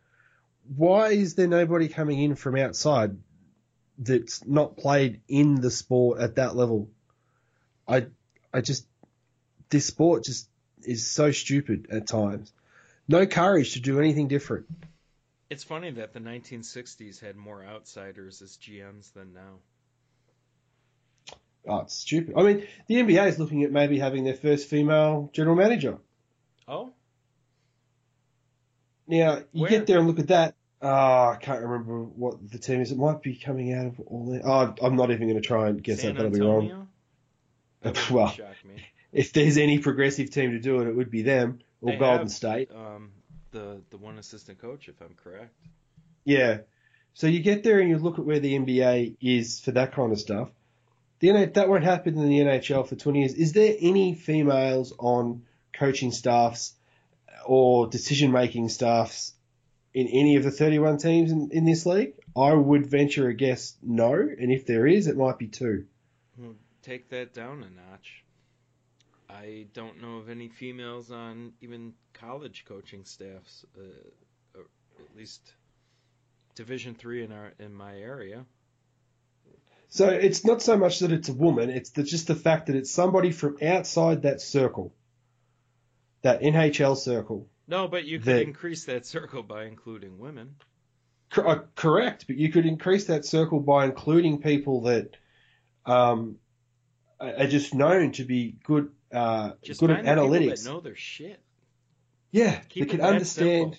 [0.76, 3.16] Why is there nobody coming in from outside
[3.98, 6.88] that's not played in the sport at that level?
[7.86, 8.06] I
[8.52, 8.86] I just
[9.70, 10.48] this sport just
[10.82, 12.52] is so stupid at times.
[13.08, 14.66] No courage to do anything different.
[15.50, 19.58] It's funny that the 1960s had more outsiders as GMs than now.
[21.66, 22.34] Oh, it's stupid.
[22.36, 25.98] I mean, the NBA is looking at maybe having their first female general manager.
[26.66, 26.92] Oh.
[29.06, 29.70] Now you Where?
[29.70, 30.54] get there and look at that.
[30.84, 32.90] Oh, I can't remember what the team is.
[32.90, 34.42] It might be coming out of all that.
[34.44, 36.30] Oh, I'm not even going to try and guess San that.
[36.30, 36.88] That'll be wrong.
[38.10, 38.34] well,
[39.12, 42.18] if there's any progressive team to do it, it would be them or they Golden
[42.20, 42.70] have, State.
[42.74, 43.12] Um,
[43.52, 45.54] the the one assistant coach, if I'm correct.
[46.24, 46.58] Yeah.
[47.14, 50.12] So you get there and you look at where the NBA is for that kind
[50.12, 50.48] of stuff.
[51.20, 53.34] The that won't happen in the NHL for 20 years.
[53.34, 55.42] Is there any females on
[55.72, 56.74] coaching staffs
[57.46, 59.34] or decision making staffs
[59.94, 62.14] in any of the 31 teams in, in this league?
[62.36, 65.86] I would venture a guess no, and if there is, it might be two.
[66.82, 68.24] Take that down a notch.
[69.30, 75.52] I don't know of any females on even college coaching staffs, uh, at least
[76.54, 78.44] Division three in our in my area.
[79.88, 82.76] So it's not so much that it's a woman; it's the, just the fact that
[82.76, 84.92] it's somebody from outside that circle,
[86.22, 87.48] that NHL circle.
[87.66, 90.56] No, but you could that, increase that circle by including women.
[91.36, 95.16] Uh, correct, but you could increase that circle by including people that
[95.86, 96.36] um,
[97.18, 100.64] are just known to be good uh, Just good at analytics.
[100.64, 101.40] know their shit.
[102.30, 103.74] Yeah, Keep they can understand.
[103.74, 103.78] Simple.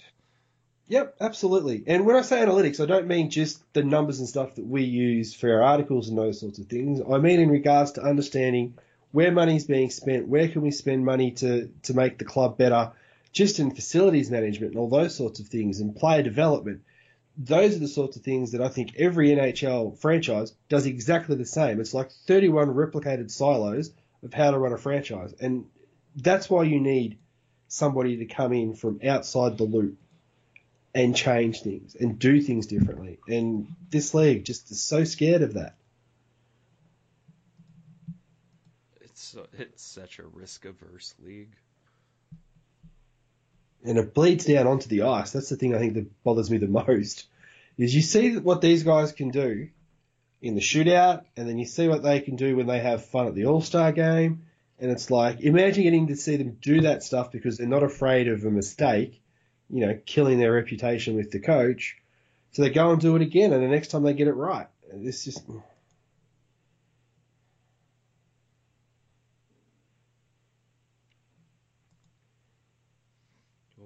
[0.87, 1.83] Yep, absolutely.
[1.87, 4.83] And when I say analytics, I don't mean just the numbers and stuff that we
[4.83, 7.01] use for our articles and those sorts of things.
[7.01, 8.75] I mean in regards to understanding
[9.11, 12.57] where money is being spent, where can we spend money to, to make the club
[12.57, 12.91] better,
[13.33, 16.83] just in facilities management and all those sorts of things, and player development.
[17.35, 21.45] Those are the sorts of things that I think every NHL franchise does exactly the
[21.45, 21.81] same.
[21.81, 23.91] It's like 31 replicated silos
[24.21, 25.33] of how to run a franchise.
[25.39, 25.65] And
[26.15, 27.17] that's why you need
[27.67, 29.97] somebody to come in from outside the loop
[30.93, 33.17] and change things and do things differently.
[33.27, 35.75] And this league just is so scared of that.
[39.01, 41.55] It's it's such a risk averse league.
[43.85, 45.31] And it bleeds down onto the ice.
[45.31, 47.25] That's the thing I think that bothers me the most.
[47.77, 49.69] Is you see what these guys can do
[50.41, 53.27] in the shootout, and then you see what they can do when they have fun
[53.27, 54.43] at the All Star game.
[54.79, 58.27] And it's like, imagine getting to see them do that stuff because they're not afraid
[58.27, 59.21] of a mistake,
[59.69, 61.97] you know, killing their reputation with the coach.
[62.51, 64.67] So they go and do it again, and the next time they get it right.
[64.91, 65.43] It's just.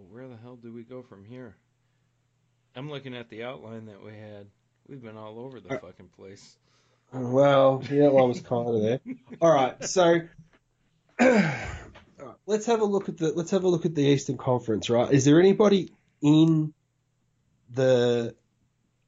[0.10, 1.56] Where the hell do we go from here?
[2.76, 4.48] I'm looking at the outline that we had.
[4.88, 6.58] We've been all over the uh, fucking place.
[7.12, 9.00] Well, yeah, well, I was kind of there.
[9.41, 10.22] All right, so
[12.46, 14.89] let's have a look at the let's have a look at the Eastern Conference.
[14.89, 16.74] Right, is there anybody in
[17.74, 18.36] the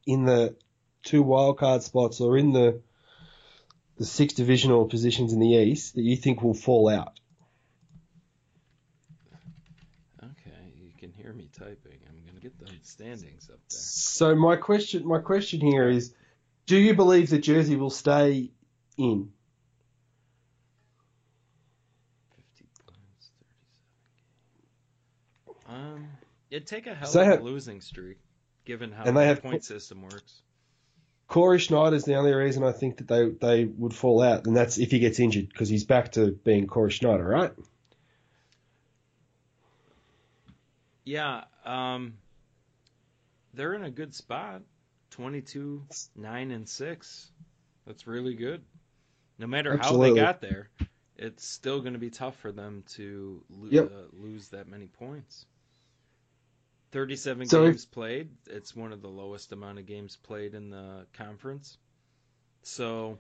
[0.05, 0.55] in the
[1.03, 2.81] two wildcard spots or in the
[3.97, 7.19] the six divisional positions in the East that you think will fall out?
[10.23, 11.99] Okay, you can hear me typing.
[12.07, 13.79] I'm gonna get the standings up there.
[13.79, 16.13] So my question, my question here is,
[16.65, 18.51] do you believe that Jersey will stay
[18.97, 19.31] in?
[25.67, 26.07] Um,
[26.49, 28.17] it'd take a hell of a losing streak,
[28.65, 30.41] given how the have, point system works.
[31.27, 34.79] Cory Schneider's the only reason I think that they they would fall out, and that's
[34.79, 37.51] if he gets injured because he's back to being Cory Schneider, right?
[41.09, 42.13] Yeah, um,
[43.55, 44.61] they're in a good spot.
[45.09, 45.81] 22,
[46.15, 47.31] 9, and 6.
[47.87, 48.61] That's really good.
[49.39, 50.09] No matter Absolutely.
[50.09, 50.69] how they got there,
[51.17, 53.91] it's still going to be tough for them to lo- Yep.
[53.91, 55.47] uh, lose that many points.
[56.91, 58.29] 37 So if- games played.
[58.45, 61.79] It's one of the lowest amount of games played in the conference.
[62.61, 63.17] So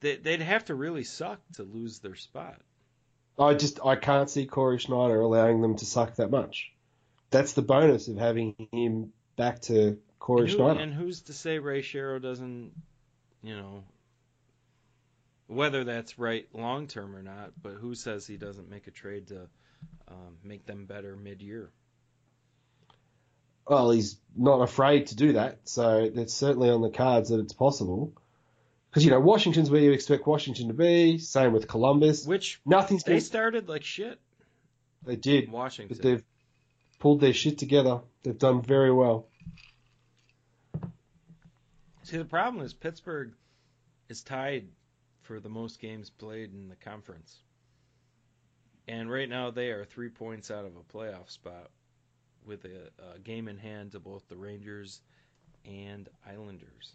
[0.00, 2.58] they, they'd have to really suck to lose their spot.
[3.38, 6.71] I just I can't see Cory Schneider allowing them to suck that much.
[7.32, 10.80] That's the bonus of having him back to Cory And, who- Schneider.
[10.80, 12.70] and who's to say Ray Shero doesn't,
[13.42, 13.82] you know,
[15.48, 19.26] whether that's right long term or not, but who says he doesn't make a trade
[19.28, 19.48] to
[20.08, 21.70] um, make them better mid year?
[23.66, 27.52] well, he's not afraid to do that, so it's certainly on the cards that it's
[27.52, 28.12] possible.
[28.90, 31.16] Because you know Washington's where you expect Washington to be.
[31.18, 32.26] Same with Columbus.
[32.26, 34.18] Which Nothing's they they, started like shit.
[35.04, 35.96] they did, Washington.
[35.96, 36.22] but they've
[37.02, 37.98] pulled their shit together.
[38.22, 39.26] They've done very well.
[42.04, 43.32] See, the problem is Pittsburgh
[44.08, 44.68] is tied
[45.22, 47.40] for the most games played in the conference.
[48.86, 51.70] And right now they are three points out of a playoff spot
[52.46, 55.00] with a, a game in hand to both the Rangers
[55.64, 56.92] and Islanders.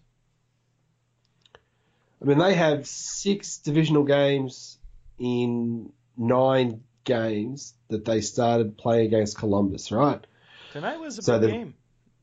[2.21, 4.77] I mean, they have six divisional games
[5.19, 10.25] in nine games that they started playing against Columbus, right?
[10.73, 11.73] Tonight was a So big the- game,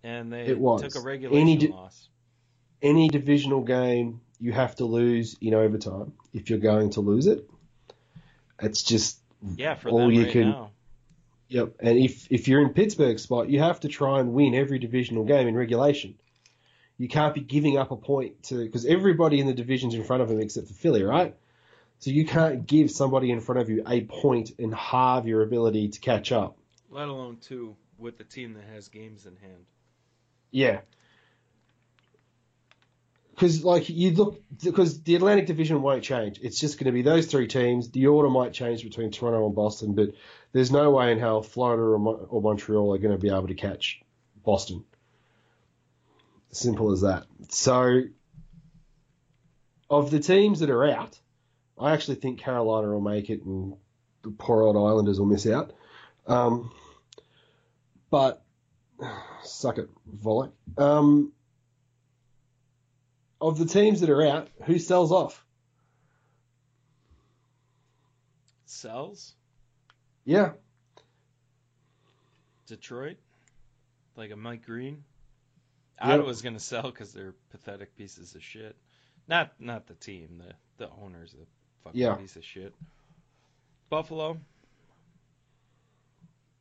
[0.03, 0.83] and they It was.
[0.83, 2.09] took a regulation Any di- loss.
[2.83, 7.49] Any divisional game you have to lose in overtime if you're going to lose it.
[8.61, 9.19] It's just
[9.57, 10.71] Yeah, for all you right can- now.
[11.49, 11.75] Yep.
[11.81, 15.25] And if if you're in Pittsburgh's spot, you have to try and win every divisional
[15.25, 16.15] game in regulation.
[16.99, 20.23] You can't be giving up a point to because everybody in the division's in front
[20.23, 21.35] of them except for Philly, right?
[22.05, 25.88] So you can't give somebody in front of you a point and halve your ability
[25.88, 26.59] to catch up.
[26.90, 29.64] Let alone two with the team that has games in hand.
[30.50, 30.80] Yeah.
[33.30, 36.40] Because like you look, because the Atlantic Division won't change.
[36.42, 37.88] It's just going to be those three teams.
[37.88, 40.11] The order might change between Toronto and Boston, but
[40.52, 43.48] there's no way in hell Florida or, Mo- or Montreal are going to be able
[43.48, 44.02] to catch
[44.44, 44.84] Boston.
[46.50, 47.24] Simple as that.
[47.48, 48.02] So,
[49.88, 51.18] of the teams that are out,
[51.79, 53.75] I actually think Carolina will make it, and
[54.22, 55.72] the poor old Islanders will miss out.
[56.27, 56.70] Um,
[58.11, 58.43] but
[59.45, 60.51] suck it, volley.
[60.79, 61.33] Um,
[63.41, 65.45] of the teams that are out, who sells off?
[68.66, 69.35] Sells
[70.25, 70.53] Yeah,
[72.66, 73.18] Detroit,
[74.16, 75.05] like a Mike Green.
[76.01, 76.09] Yep.
[76.14, 78.77] Ottawa's going to sell because they're pathetic pieces of shit.
[79.29, 80.55] Not not the team, the
[80.85, 81.47] the owner's a
[81.85, 82.14] fucking Yeah.
[82.14, 82.74] piece of shit.
[83.91, 84.41] Buffalo.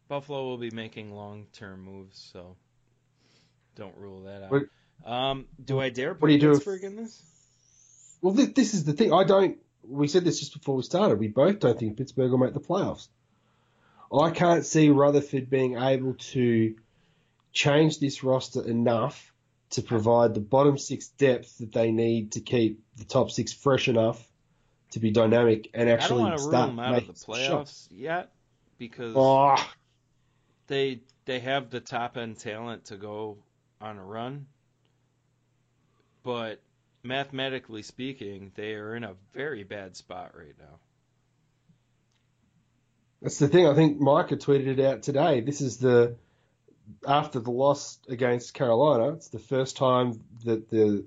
[0.08, 2.56] Buffalo will be making long term moves, so
[3.76, 4.52] don't rule that out.
[4.52, 4.70] What-
[5.06, 7.22] um, do I dare do put do if- Pittsburgh in this?
[8.22, 9.12] Well, th- this is the thing.
[9.14, 9.58] I don't.
[9.86, 11.20] We said this just before we started.
[11.20, 13.08] We both don't think Pittsburgh will make the playoffs.
[14.14, 16.76] I can't see Rutherford being able to
[17.52, 19.34] change this roster enough
[19.72, 23.88] to provide the bottom six depth that they need to keep the top six fresh
[23.88, 24.26] enough
[24.94, 27.16] to be dynamic and actually I don't want to rule start them out of the
[27.16, 27.88] some shots.
[27.92, 28.32] playoffs yet
[28.78, 29.56] because Oh,
[30.68, 33.38] they they have the top end talent to go
[33.82, 34.48] on a run,
[36.24, 36.62] but
[37.04, 40.80] mathematically speaking, they are in a very bad spot right now.
[43.22, 43.68] That's the thing.
[43.68, 45.42] I think Micah tweeted it out today.
[45.42, 46.18] This is the
[47.08, 49.14] after the loss against Carolina.
[49.14, 51.06] It's the first time that the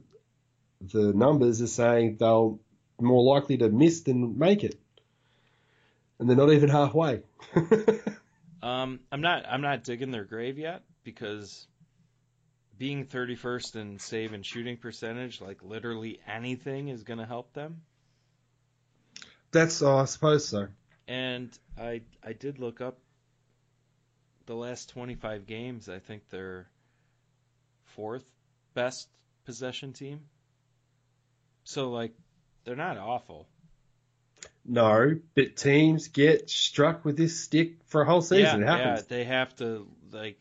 [0.81, 2.61] the numbers are saying they'll
[3.01, 4.79] more likely to miss than make it,
[6.19, 7.23] and they're not even halfway.
[8.67, 11.69] Um, I'm not I'm not digging their grave yet because
[12.77, 17.83] being 31st in save and shooting percentage, like literally anything, is going to help them.
[19.53, 20.67] That's oh, I suppose so.
[21.07, 22.99] And I I did look up
[24.47, 25.89] the last 25 games.
[25.89, 26.69] I think they're
[27.95, 28.25] fourth
[28.75, 29.09] best
[29.45, 30.23] possession team.
[31.63, 32.15] So like
[32.67, 33.47] they're not awful.
[34.65, 38.61] No, but teams get struck with this stick for a whole season.
[38.61, 39.07] yeah, it happens.
[39.09, 40.41] yeah, they have to like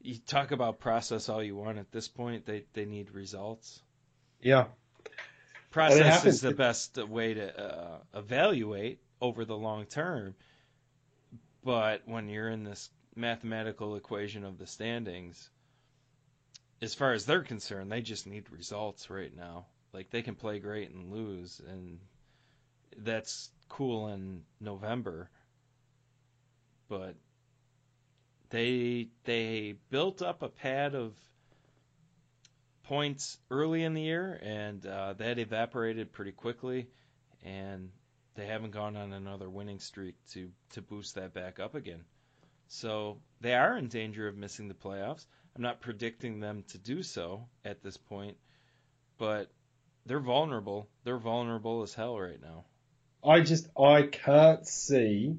[0.00, 2.46] you talk about process all you want at this point.
[2.46, 3.80] They they need results.
[4.40, 4.64] Yeah.
[5.70, 10.34] Process is the best way to uh, evaluate over the long term.
[11.64, 15.48] But when you're in this mathematical equation of the standings,
[16.82, 19.66] as far as they're concerned, they just need results right now.
[19.92, 21.98] Like they can play great and lose, and
[22.98, 25.30] that's cool in November.
[26.88, 27.14] But
[28.50, 31.14] They they built up a pad of
[32.84, 36.86] points early in the year, and uh, that evaporated pretty quickly,
[37.42, 37.90] and
[38.34, 42.04] they haven't gone on another winning streak to to boost that back up again.
[42.68, 45.24] So they are in danger of missing the playoffs.
[45.56, 48.36] I'm not predicting them to do so at this point,
[49.16, 49.50] but
[50.06, 50.88] they're vulnerable.
[51.04, 52.64] They're vulnerable as hell right now.
[53.24, 55.36] I just I can't see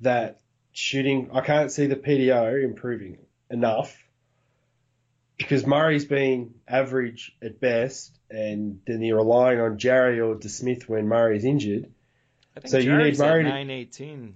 [0.00, 0.40] that
[0.72, 1.30] shooting.
[1.32, 3.18] I can't see the PDO improving
[3.50, 3.96] enough
[5.38, 11.08] because Murray's been average at best, and then you're relying on Jarry or DeSmith when
[11.08, 11.90] Murray's injured.
[12.56, 14.34] I think So you need Murray at to- 918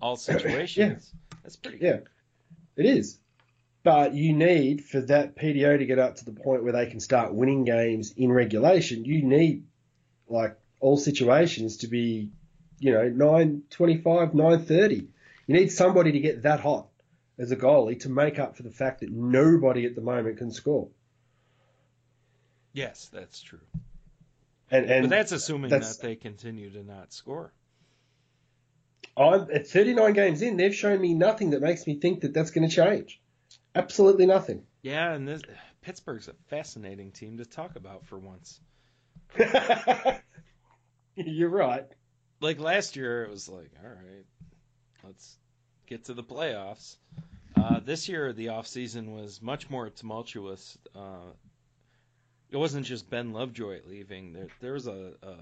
[0.00, 0.76] all situations.
[1.12, 1.36] yeah.
[1.42, 2.00] That's pretty Yeah,
[2.76, 3.18] it is.
[3.84, 7.00] But you need for that PDO to get up to the point where they can
[7.00, 9.04] start winning games in regulation.
[9.04, 9.64] You need
[10.28, 12.30] like all situations to be,
[12.78, 15.08] you know, nine twenty-five, nine thirty.
[15.46, 16.86] You need somebody to get that hot
[17.38, 20.52] as a goalie to make up for the fact that nobody at the moment can
[20.52, 20.88] score.
[22.72, 23.60] Yes, that's true.
[24.70, 27.52] And and but that's assuming that's- that they continue to not score.
[29.16, 30.56] I'm at 39 games in.
[30.56, 33.20] They've shown me nothing that makes me think that that's going to change.
[33.74, 34.64] Absolutely nothing.
[34.82, 35.42] Yeah, and this
[35.82, 38.60] Pittsburgh's a fascinating team to talk about for once.
[41.16, 41.86] You're right.
[42.40, 44.24] Like last year, it was like, all right,
[45.04, 45.36] let's
[45.86, 46.96] get to the playoffs.
[47.56, 50.76] Uh, this year, the off season was much more tumultuous.
[50.94, 51.32] Uh,
[52.50, 54.32] it wasn't just Ben Lovejoy leaving.
[54.32, 55.34] There, there was a, a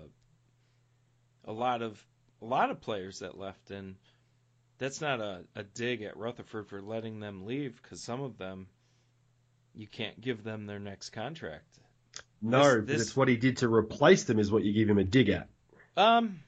[1.45, 2.03] a lot of
[2.43, 3.97] a lot of players that left, and
[4.81, 8.67] that's not a, a dig at Rutherford for letting them leave because some of them
[9.75, 11.79] you can't give them their next contract.
[12.43, 14.89] No, This- but this- it's what he did to replace them is what you give
[14.91, 15.49] him a dig at.
[15.97, 16.41] Um.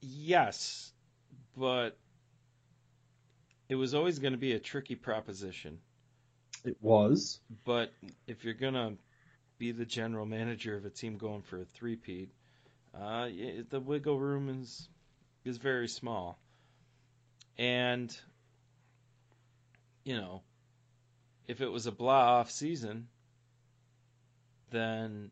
[0.00, 0.92] Yes,
[1.56, 1.96] but
[3.68, 5.78] it was always going to be a tricky proposition.
[6.64, 7.40] It was.
[7.64, 7.92] But
[8.26, 8.94] if you're gonna
[9.58, 12.30] be the general manager of a team going for a three-peat,
[12.94, 13.28] uh,
[13.70, 14.88] the wiggle room is
[15.48, 16.38] is very small,
[17.56, 18.16] and
[20.04, 20.42] you know,
[21.46, 23.08] if it was a blah off season,
[24.70, 25.30] then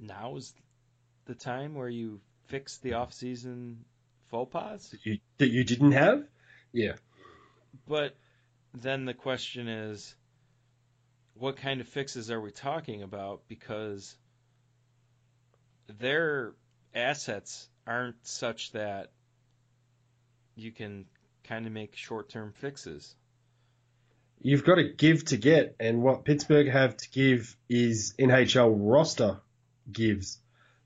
[0.00, 0.52] now is
[1.26, 3.84] the time where you fix the off season
[4.30, 4.88] faux pas.
[4.88, 6.24] That you, that you didn't have?
[6.72, 6.94] Yeah.
[7.86, 8.16] But
[8.74, 10.14] then the question is,
[11.34, 13.42] what kind of fixes are we talking about?
[13.48, 14.16] Because
[15.98, 16.54] their
[16.94, 19.10] assets aren't such that
[20.54, 21.06] you can
[21.44, 23.14] kind of make short term fixes.
[24.40, 29.38] You've got to give to get, and what Pittsburgh have to give is NHL roster
[29.90, 30.38] gives.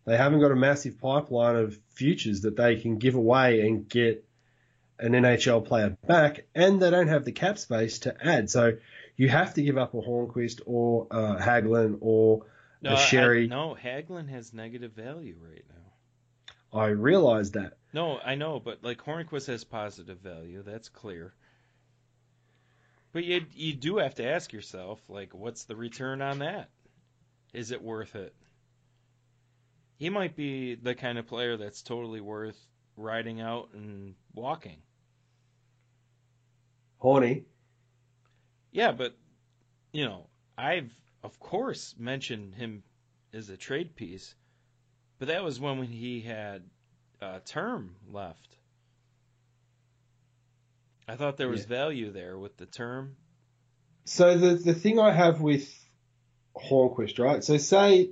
[0.05, 4.25] They haven't got a massive pipeline of futures that they can give away and get
[4.99, 8.51] an NHL player back, and they don't have the cap space to add.
[8.51, 8.77] So
[9.17, 12.43] you have to give up a Hornqvist or uh, Hagelin or
[12.83, 13.47] No, a I- Sherry.
[13.49, 15.86] no, Hagelin has negative value right now.
[16.73, 17.75] I realize that.
[17.93, 20.63] No, I know, but like Hornqvist has positive value.
[20.63, 21.35] That's clear.
[23.13, 26.69] But you you do have to ask yourself, like, what's the return on that?
[27.55, 28.35] Is it worth it?
[29.99, 32.59] He might be the kind of player that's totally worth
[32.97, 34.83] riding out and walking.
[36.99, 37.45] Horny.
[38.73, 39.17] Yeah, but
[39.93, 40.27] you know,
[40.59, 40.93] I've
[41.23, 42.83] of course mentioned him
[43.33, 44.35] as a trade piece,
[45.19, 46.63] but that was when he had
[47.21, 48.57] a term left.
[51.09, 51.69] I thought there was Yeah.
[51.69, 53.17] value there with the term.
[54.05, 55.73] So the the thing I have with
[56.57, 57.43] Hornqvist, right?
[57.45, 58.11] So say,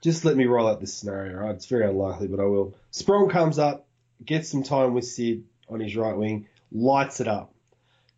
[0.00, 1.54] just let me roll out this scenario, right?
[1.54, 2.74] It's very unlikely, but I will.
[2.90, 3.86] Sprong comes up,
[4.24, 7.54] gets some time with Sid on his right wing, lights it up.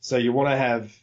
[0.00, 0.94] So you want to have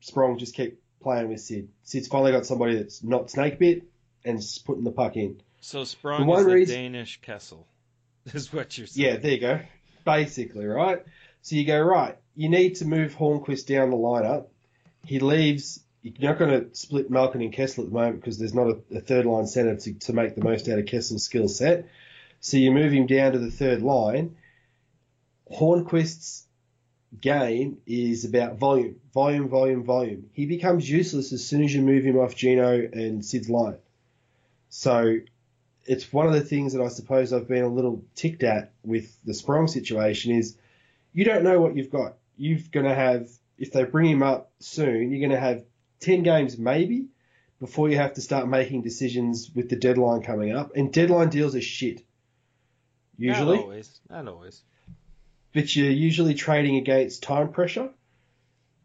[0.00, 1.68] Sprong just keep playing with Sid.
[1.82, 3.84] Sid's finally got somebody that's not snake bit
[4.24, 5.40] and just putting the puck in.
[5.66, 7.66] So Sprong is the reason- Danish Kessel,
[8.26, 9.04] is what you're saying.
[9.04, 9.60] Yeah, there you go.
[10.04, 11.04] Basically, right?
[11.42, 14.46] So you go, right, you need to move Hornqvist down the lineup.
[15.04, 18.54] He leaves, you're not going to split Malkin and Kessel at the moment because there's
[18.54, 21.48] not a, a third line center to, to make the most out of Kessel's skill
[21.48, 21.88] set.
[22.38, 24.36] So you move him down to the third line.
[25.52, 26.46] Hornqvist's
[27.20, 30.30] game is about volume, volume, volume, volume.
[30.32, 33.78] He becomes useless as soon as you move him off Geno and Sid's line.
[34.68, 35.16] So
[35.86, 39.16] it's one of the things that I suppose I've been a little ticked at with
[39.24, 40.56] the Sprong situation is
[41.12, 42.16] you don't know what you've got.
[42.36, 45.64] You're going to have, if they bring him up soon, you're going to have
[46.00, 47.06] 10 games maybe
[47.60, 50.72] before you have to start making decisions with the deadline coming up.
[50.76, 52.04] And deadline deals are shit.
[53.16, 53.56] Usually.
[53.56, 54.00] Not always.
[54.10, 54.62] Not always.
[55.56, 57.88] but you're usually trading against time pressure.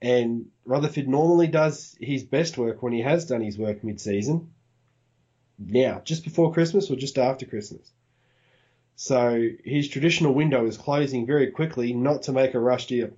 [0.02, 4.54] And Rutherford normally does his best work when he has done his work mid-season.
[5.68, 7.91] Now, just before Christmas or just after Christmas.
[8.95, 13.12] So his traditional window is closing very quickly, not to make a rush deal.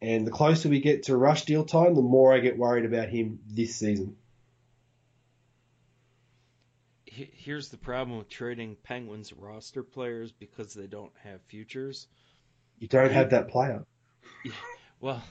[0.00, 3.08] And the closer we get to rush deal time, the more I get worried about
[3.08, 4.16] him this season.
[7.06, 12.08] Here's the problem with trading Penguins roster players because they don't have futures.
[12.78, 13.84] You don't have that player.
[14.98, 15.22] Well,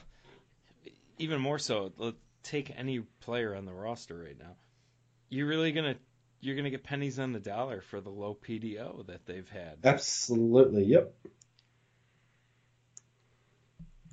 [1.18, 2.12] even more so, uh,
[2.44, 4.54] take any player on the roster right now.
[5.28, 5.96] You're really gonna
[6.40, 9.78] you're gonna get pennies on the dollar for the low PDO that they've had.
[9.84, 11.14] Absolutely, yep.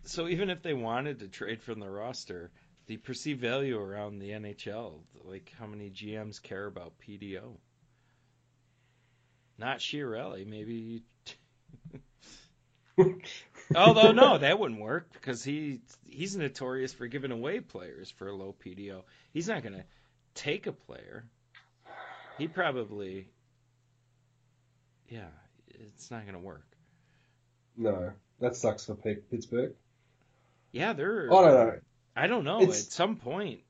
[0.05, 2.51] So even if they wanted to trade from the roster,
[2.87, 7.57] the perceived value around the NHL, like how many GMs care about PDO?
[9.57, 11.03] Not Chiarelli, maybe.
[13.75, 18.35] Although no, that wouldn't work because he he's notorious for giving away players for a
[18.35, 19.03] low PDO.
[19.31, 19.85] He's not going to
[20.35, 21.25] take a player.
[22.37, 23.27] He probably,
[25.07, 25.29] yeah,
[25.67, 26.65] it's not going to work.
[27.77, 29.73] No, that sucks for Pittsburgh.
[30.71, 31.31] Yeah, they're.
[31.31, 31.79] I don't know.
[32.15, 32.61] I don't know.
[32.61, 32.87] It's...
[32.87, 33.61] At some point,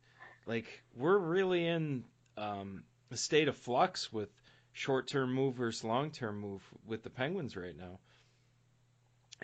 [0.46, 2.04] like we're really in
[2.38, 4.30] um, a state of flux with
[4.72, 8.00] short-term move versus long-term move with the Penguins right now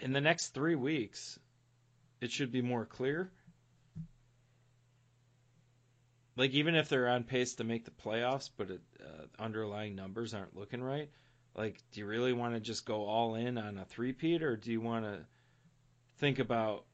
[0.01, 1.39] in the next three weeks,
[2.21, 3.31] it should be more clear.
[6.39, 10.33] Like even if they're on pace to make the playoffs, but it, uh, underlying numbers
[10.33, 11.09] aren't looking right.
[11.53, 14.71] Like, do you really want to just go all in on a three-peat, or do
[14.71, 15.17] you want to
[16.19, 16.85] think about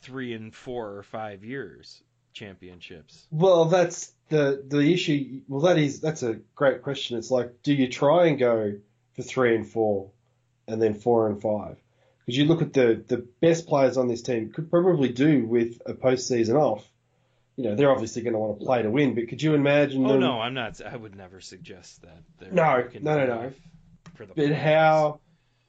[0.00, 2.00] three and four or five years
[2.32, 3.26] championships?
[3.32, 5.40] Well, that's the the issue.
[5.48, 7.18] Well, that is that's a great question.
[7.18, 8.74] It's like, do you try and go
[9.14, 10.12] for three and four,
[10.68, 11.78] and then four and five.
[12.20, 15.82] Because you look at the, the best players on this team could probably do with
[15.84, 16.88] a postseason off.
[17.56, 20.04] You know, they're obviously going to want to play to win, but could you imagine?
[20.06, 20.20] Oh them...
[20.20, 20.80] no, I'm not.
[20.80, 22.52] I would never suggest that.
[22.52, 23.52] no, no, no, no.
[24.18, 24.56] but players.
[24.56, 25.20] how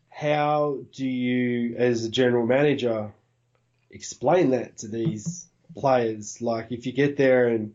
[0.09, 3.11] how do you, as a general manager,
[3.89, 6.41] explain that to these players?
[6.41, 7.73] Like, if you get there and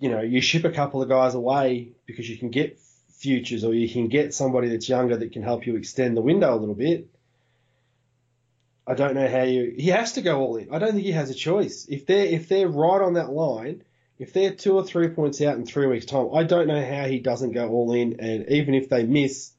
[0.00, 2.78] you know you ship a couple of guys away because you can get
[3.10, 6.54] futures or you can get somebody that's younger that can help you extend the window
[6.54, 7.08] a little bit.
[8.88, 9.74] I don't know how you.
[9.76, 10.72] He has to go all in.
[10.72, 11.86] I don't think he has a choice.
[11.90, 13.84] If they're if they're right on that line,
[14.18, 17.06] if they're two or three points out in three weeks' time, I don't know how
[17.06, 18.18] he doesn't go all in.
[18.18, 19.52] And even if they miss,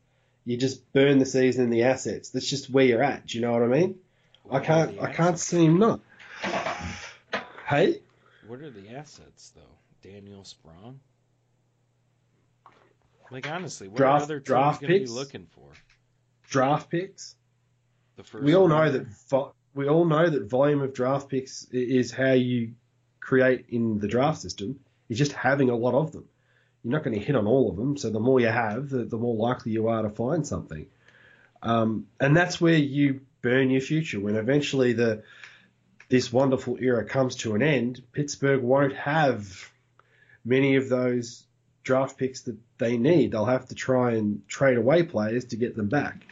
[0.45, 2.30] you just burn the season and the assets.
[2.30, 3.27] That's just where you're at.
[3.27, 3.99] Do you know what I mean?
[4.45, 4.99] What I can't.
[4.99, 5.99] I can't see him not.
[7.67, 8.01] Hey.
[8.47, 10.09] What are the assets though?
[10.09, 10.99] Daniel Sprong.
[13.30, 15.69] Like honestly, what draft, other draft picks, looking for?
[16.49, 17.36] Draft picks.
[18.20, 21.63] The first we all know that vo- we all know that volume of draft picks
[21.72, 22.74] is how you
[23.22, 24.82] create in the draft system.
[25.07, 26.26] Is just having a lot of them.
[26.84, 29.05] You're not going to hit on all of them, so the more you have, the,
[29.05, 30.88] the more likely you are to find something.
[31.63, 34.20] Um, and that's where you burn your future.
[34.20, 35.24] When eventually the
[36.09, 39.72] this wonderful era comes to an end, Pittsburgh won't have
[40.43, 41.45] many of those
[41.84, 43.32] draft picks that they need.
[43.32, 46.26] They'll have to try and trade away players to get them back.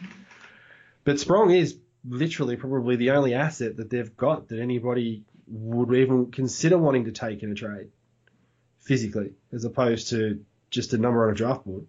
[1.08, 6.32] But Sprong is literally probably the only asset that they've got that anybody would even
[6.32, 7.92] consider wanting to take in a trade
[8.80, 11.88] physically, as opposed to just a number on a draft board.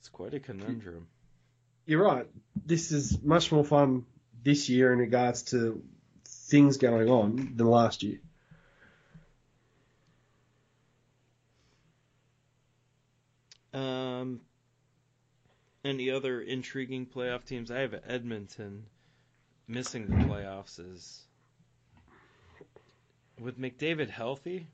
[0.00, 1.06] It's quite a conundrum.
[1.84, 2.26] You're right.
[2.64, 4.06] This is much more fun
[4.42, 5.84] this year in regards to
[6.24, 8.18] things going on than last year.
[13.76, 14.40] Um,
[15.86, 17.70] any other intriguing playoff teams?
[17.70, 18.84] I have Edmonton
[19.68, 21.24] missing the playoffs is
[23.40, 24.66] with McDavid healthy.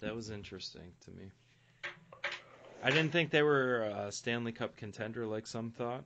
[0.00, 1.30] That was interesting to me.
[2.82, 6.04] I didn't think they were a Stanley Cup contender like some thought.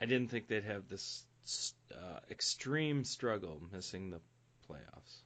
[0.00, 1.24] I didn't think they'd have this
[1.92, 4.20] uh, extreme struggle missing the
[4.68, 5.22] playoffs.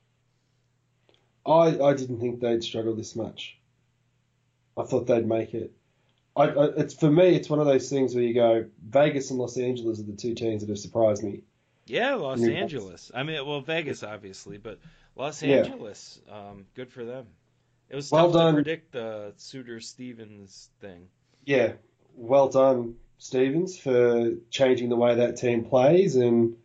[1.45, 3.59] I I didn't think they'd struggle this much.
[4.77, 5.73] I thought they'd make it.
[6.35, 9.39] I, I, it's for me, it's one of those things where you go, Vegas and
[9.39, 11.41] Los Angeles are the two teams that have surprised me.
[11.87, 13.11] Yeah, Los Angeles.
[13.15, 14.79] I mean, well, Vegas obviously, but
[15.17, 16.35] Los Angeles, yeah.
[16.35, 17.27] um, good for them.
[17.91, 18.55] It was well tough done.
[18.55, 21.09] to predict the Sutter Stevens thing.
[21.45, 21.73] Yeah,
[22.17, 26.57] well done, Stevens, for changing the way that team plays and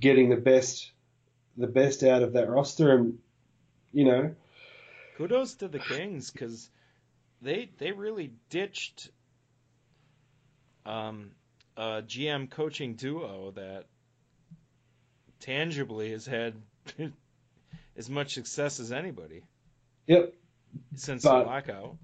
[0.00, 0.90] getting the best
[1.56, 2.96] the best out of that roster.
[2.96, 3.18] And
[3.92, 4.34] you know,
[5.16, 6.70] kudos to the Kings because
[7.42, 9.10] they they really ditched
[10.86, 11.30] um,
[11.76, 13.84] a GM coaching duo that
[15.40, 16.54] tangibly has had
[17.96, 19.42] as much success as anybody
[20.06, 20.34] Yep.
[20.96, 21.96] since But- the lockout.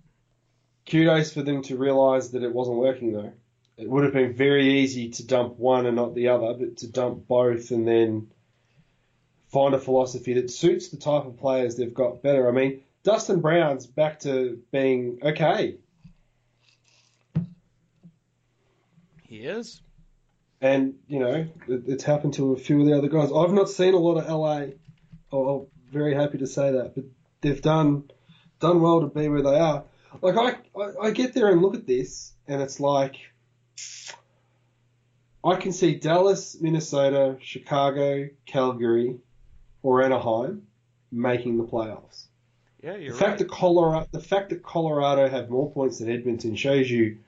[0.86, 3.32] Kudos for them to realise that it wasn't working though.
[3.76, 6.88] It would have been very easy to dump one and not the other, but to
[6.88, 8.28] dump both and then
[9.48, 12.48] find a philosophy that suits the type of players they've got better.
[12.48, 15.78] I mean, Dustin Brown's back to being okay.
[19.26, 19.80] He is.
[20.60, 23.30] And, you know, it, it's happened to a few of the other guys.
[23.34, 24.74] I've not seen a lot of LA.
[25.32, 26.96] Oh, I'm very happy to say that.
[26.96, 27.04] But
[27.40, 28.10] they've done
[28.60, 29.84] done well to be where they are.
[30.20, 33.16] Like, I, I, I get there and look at this, and it's like,
[35.42, 39.16] I can see Dallas, Minnesota, Chicago, Calgary,
[39.82, 40.66] or Anaheim
[41.10, 42.27] making the playoffs.
[42.82, 43.38] Yeah, you're the fact right.
[43.38, 47.18] that Colorado, the fact that Colorado have more points than Edmonton shows you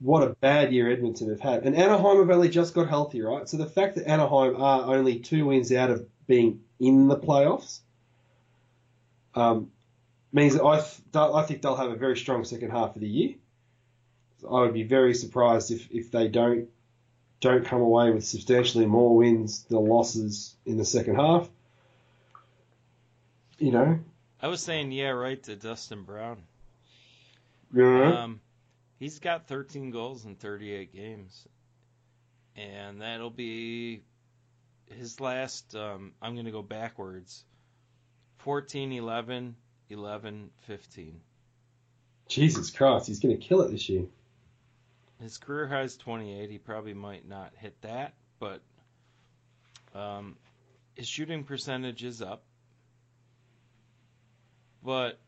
[0.00, 1.64] what a bad year Edmonton have had.
[1.64, 3.48] And Anaheim have only just got healthy, right?
[3.48, 7.80] So the fact that Anaheim are only two wins out of being in the playoffs
[9.34, 9.70] um,
[10.32, 13.08] means that I, th- I think they'll have a very strong second half of the
[13.08, 13.34] year.
[14.40, 16.68] So I would be very surprised if, if they don't
[17.40, 21.48] don't come away with substantially more wins than losses in the second half.
[23.58, 23.98] You know,
[24.42, 26.42] I was saying yeah, right to Dustin Brown.
[27.72, 28.24] Yeah.
[28.24, 28.40] Um,
[28.98, 31.46] he's got 13 goals in 38 games,
[32.56, 34.02] and that'll be
[34.86, 35.76] his last.
[35.76, 37.44] Um, I'm going to go backwards.
[38.38, 39.54] 14, 11,
[39.90, 41.20] 11, 15.
[42.28, 44.04] Jesus Christ, he's going to kill it this year.
[45.20, 46.50] His career high is 28.
[46.50, 48.60] He probably might not hit that, but
[49.94, 50.36] um,
[50.94, 52.42] his shooting percentage is up.
[54.84, 55.18] But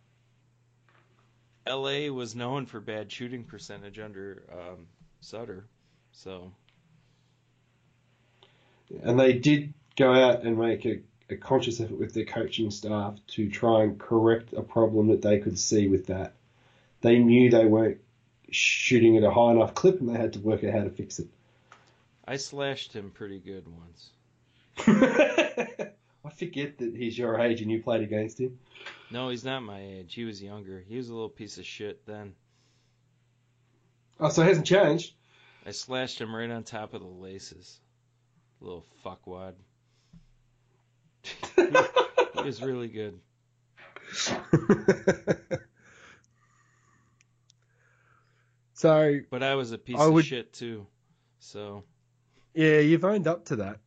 [1.66, 4.86] LA was known for bad shooting percentage under um,
[5.20, 5.64] Sutter,
[6.12, 6.52] so
[9.02, 11.00] And they did go out and make a,
[11.30, 15.38] a conscious effort with their coaching staff to try and correct a problem that they
[15.38, 16.34] could see with that.
[17.00, 17.98] They knew they weren't
[18.50, 21.18] shooting at a high enough clip and they had to work out how to fix
[21.18, 21.28] it.
[22.26, 24.10] I slashed him pretty good once.
[26.36, 28.58] Forget that he's your age and you played against him.
[29.10, 30.14] No, he's not my age.
[30.14, 30.82] He was younger.
[30.86, 32.34] He was a little piece of shit then.
[34.18, 35.12] Oh, so it hasn't changed.
[35.66, 37.78] I slashed him right on top of the laces.
[38.60, 39.54] Little fuckwad.
[41.56, 43.18] He was really good.
[48.74, 50.86] so But I was a piece I of would- shit too.
[51.38, 51.84] So
[52.54, 53.78] yeah, you've owned up to that.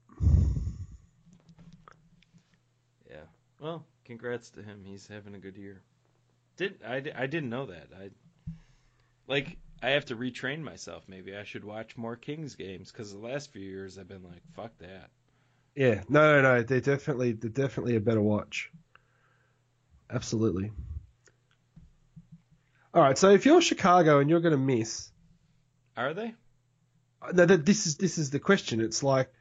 [3.09, 3.17] yeah.
[3.59, 4.83] Well, congrats to him.
[4.85, 5.81] He's having a good year.
[6.57, 7.03] Did I?
[7.15, 7.87] I didn't know that.
[7.99, 8.09] I
[9.27, 9.57] like.
[9.81, 11.03] I have to retrain myself.
[11.07, 14.41] Maybe I should watch more Kings games because the last few years I've been like,
[14.55, 15.09] fuck that.
[15.75, 16.63] Yeah, no, no, no.
[16.63, 18.71] They're definitely they're definitely a better watch.
[20.09, 20.71] Absolutely.
[22.93, 25.11] All right, so if you're Chicago and you're going to miss,
[25.95, 26.33] Are they?
[27.21, 28.81] Uh, no, that this is this is the question.
[28.81, 29.31] It's like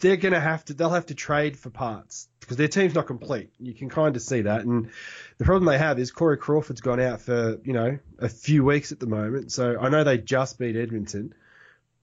[0.00, 3.06] they're going to have to they'll have to trade for parts because their team's not
[3.06, 3.52] complete.
[3.60, 4.90] You can kind of see that, and
[5.38, 8.90] the problem they have is Corey Crawford's gone out for you know a few weeks
[8.90, 9.52] at the moment.
[9.52, 11.32] So I know they just beat Edmonton,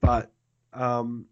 [0.00, 0.30] but
[0.72, 1.26] um,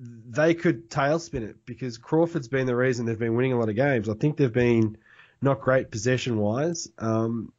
[0.00, 3.76] they could tailspin it because Crawford's been the reason they've been winning a lot of
[3.76, 4.08] games.
[4.08, 4.98] I think they've been
[5.40, 7.52] not great possession wise, um,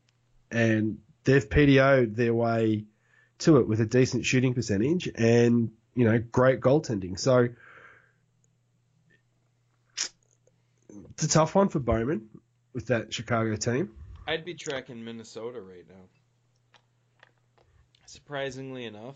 [0.52, 2.84] and they've PDO'd their way
[3.38, 7.18] to it with a decent shooting percentage and you know great goaltending.
[7.18, 7.48] So
[11.12, 12.30] it's a tough one for Bowman
[12.74, 13.92] with that Chicago team.
[14.28, 16.06] I'd be tracking Minnesota right now.
[18.06, 19.16] Surprisingly enough,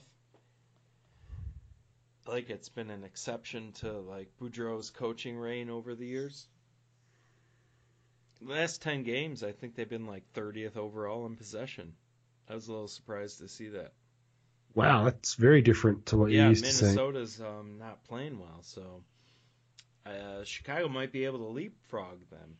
[2.27, 6.47] like it's been an exception to like Boudreau's coaching reign over the years.
[8.41, 11.93] The last ten games, I think they've been like 30th overall in possession.
[12.47, 13.93] I was a little surprised to see that.
[14.73, 16.85] Wow, that's very different to what yeah, you used to see.
[16.85, 19.03] Minnesota's um, not playing well, so
[20.05, 22.57] uh, Chicago might be able to leapfrog them.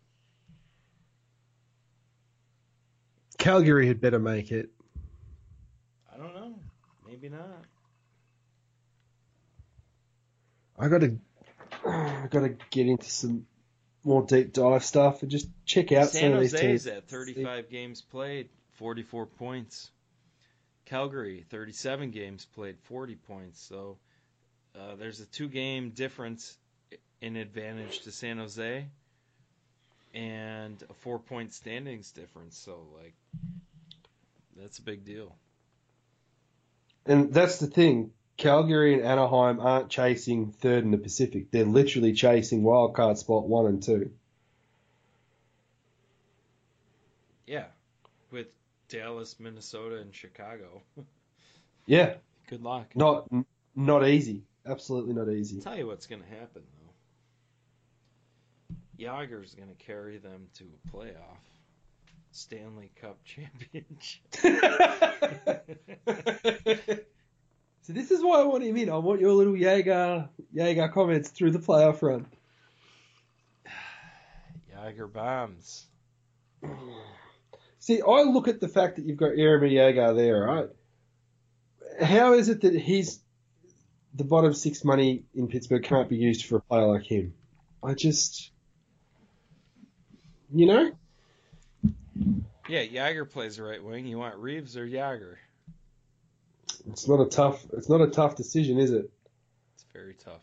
[3.37, 4.69] Calgary had better make it.
[6.13, 6.55] I don't know,
[7.07, 7.65] maybe not.
[10.77, 11.15] I gotta,
[11.85, 13.45] I gotta get into some
[14.03, 16.81] more deep dive stuff and just check out San some of these teams.
[16.81, 19.91] is at 35 games played, 44 points.
[20.85, 23.61] Calgary, 37 games played, 40 points.
[23.61, 23.97] So
[24.75, 26.57] uh, there's a two game difference
[27.21, 28.85] in advantage to San Jose.
[30.13, 32.57] and a four point standings difference.
[32.57, 33.13] So like,
[34.57, 35.35] that's a big deal.
[37.05, 38.11] And that's the thing.
[38.37, 41.51] Calgary and Anaheim aren't chasing third in the Pacific.
[41.51, 44.11] They're literally chasing wildcard spot one and two.
[47.47, 47.65] Yeah,
[48.31, 48.47] with
[48.89, 50.81] Dallas, Minnesota, and Chicago.
[51.85, 52.17] Yeah,
[52.47, 52.95] Good luck.
[52.95, 53.27] not
[53.75, 54.43] not easy.
[54.63, 55.57] Absolutely not easy.
[55.57, 56.78] I'll tell you what's going to happen though.
[58.99, 61.39] Jagr's going to carry them to a playoff,
[62.31, 64.21] Stanley Cup championship.
[67.81, 68.89] so this is why I want him in.
[68.89, 72.25] I want your little Jagr Jagr comments through the playoff run.
[74.71, 75.87] Jaeger bombs.
[77.79, 80.69] See, I look at the fact that you've got Jaromir Jagr there, right?
[82.01, 83.21] How is it that he's
[84.13, 87.33] the bottom six money in Pittsburgh can't be used for a player like him?
[87.81, 88.51] I just,
[90.53, 90.91] you know,
[92.67, 94.05] Yeah, Jagr plays the right wing.
[94.05, 95.35] You want Reaves or Jagr?
[96.89, 99.09] it's not a tough, it's not a tough decision, is it?
[99.75, 100.41] It's very tough.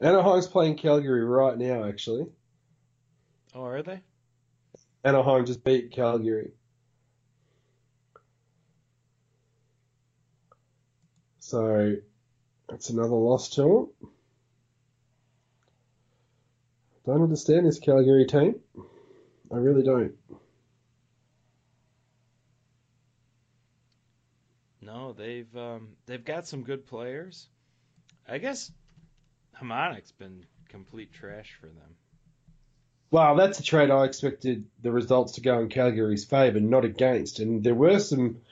[0.00, 2.26] Anaheim's playing Calgary right now, actually.
[3.54, 4.00] Oh, are they?
[5.02, 6.52] Anaheim just beat Calgary.
[11.40, 11.96] So
[12.68, 13.62] that's another loss to
[14.00, 14.10] them.
[17.08, 18.56] I don't understand this Calgary team.
[19.50, 20.12] I really don't.
[24.82, 27.46] No, they've um, they've got some good players.
[28.28, 28.70] I guess
[29.58, 31.96] Hamonic's been complete trash for them.
[33.10, 37.40] Well, that's a trade I expected the results to go in Calgary's favour, not against.
[37.40, 38.42] And there were some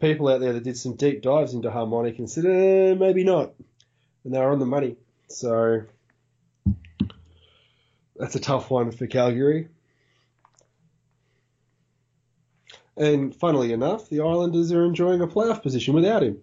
[0.00, 3.54] people out there that did some deep dives into Hamonic and said, eh, maybe not.
[4.22, 4.96] And they were on the money.
[5.28, 5.82] So
[8.16, 9.68] that's a tough one for Calgary.
[12.96, 16.38] And funnily enough, the Islanders are enjoying a playoff position without him.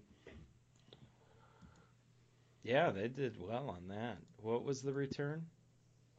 [2.63, 4.17] Yeah, they did well on that.
[4.37, 5.45] What was the return?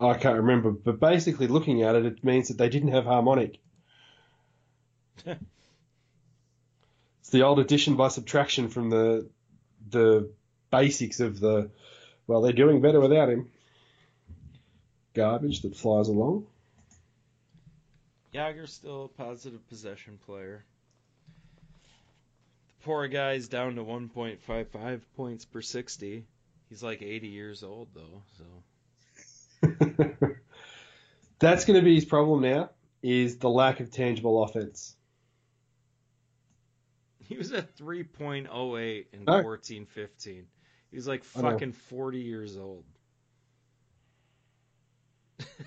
[0.00, 3.58] I can't remember, but basically looking at it, it means that they didn't have Hamonic.
[5.26, 5.38] it's
[7.30, 9.28] the old addition by subtraction from the
[9.90, 10.30] the
[10.70, 11.70] basics of the
[12.26, 13.50] well, they're doing better without him.
[15.14, 16.46] Garbage that flies along.
[18.34, 20.64] Jagr's still a positive possession player.
[22.68, 26.24] The poor guy's down to 1.55 points per 60.
[26.70, 29.68] He's like 80 years old though, so
[31.38, 32.70] That's going to be his problem now.
[33.02, 34.94] Is the lack of tangible offense.
[37.28, 39.42] he was at 3.08 in Oh.
[39.42, 39.86] 14-15.
[40.24, 40.44] He
[40.96, 42.84] was like fucking 40 years old.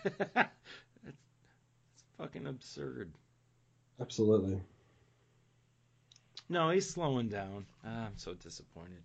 [0.04, 0.50] That's,
[1.04, 1.18] that's
[2.18, 3.12] fucking absurd.
[4.00, 4.60] Absolutely.
[6.50, 7.66] No, he's slowing down.
[7.86, 9.02] Ah, I'm so disappointed.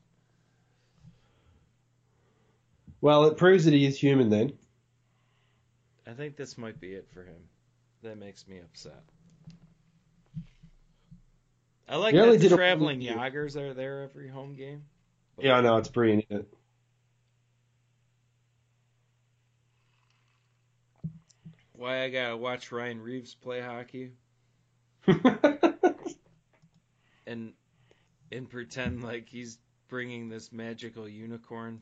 [3.01, 4.53] Well, it proves that he is human then.
[6.07, 7.49] I think this might be it for him.
[8.03, 9.03] That makes me upset.
[11.89, 14.85] I like He that the traveling Jagrs are there every home game.
[15.39, 16.47] Yeah, I know it's brilliant.
[21.81, 24.11] Why I gotta watch Ryan Reaves play hockey
[27.27, 27.55] and
[28.31, 29.59] and pretend like he's
[29.89, 31.81] bringing this magical unicorn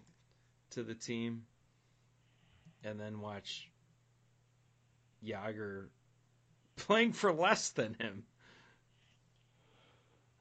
[0.70, 1.46] to the team,
[2.84, 3.68] and then watch
[5.26, 5.88] Jagr
[6.76, 8.22] playing for less than him.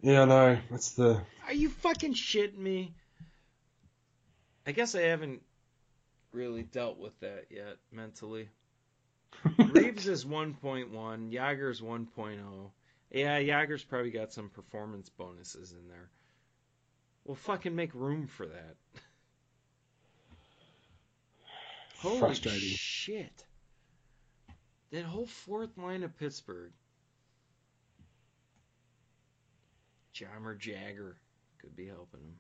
[0.01, 0.59] yeah, know.
[0.69, 2.93] That's the Are you fucking shitting me?
[4.67, 5.41] I guess I haven't
[6.31, 8.49] really dealt with that yet mentally.
[9.71, 10.91] Reaves is 1.1,
[11.31, 12.71] Jagr's 1.0.
[13.11, 16.09] Yeah, Jagr's probably got some performance bonuses in there.
[17.25, 18.75] Well, fucking make room for that.
[21.99, 22.69] Holy frustrating.
[22.69, 23.43] shit.
[24.91, 26.71] That whole fourth line of Pittsburgh.
[30.13, 31.13] Jaromir Jagr
[31.59, 32.39] could be helping him.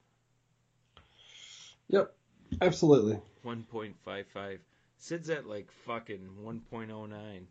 [1.89, 2.13] Yep,
[2.61, 3.19] absolutely.
[3.45, 4.59] 1.55.
[4.99, 7.41] Sid's at like fucking 1.09.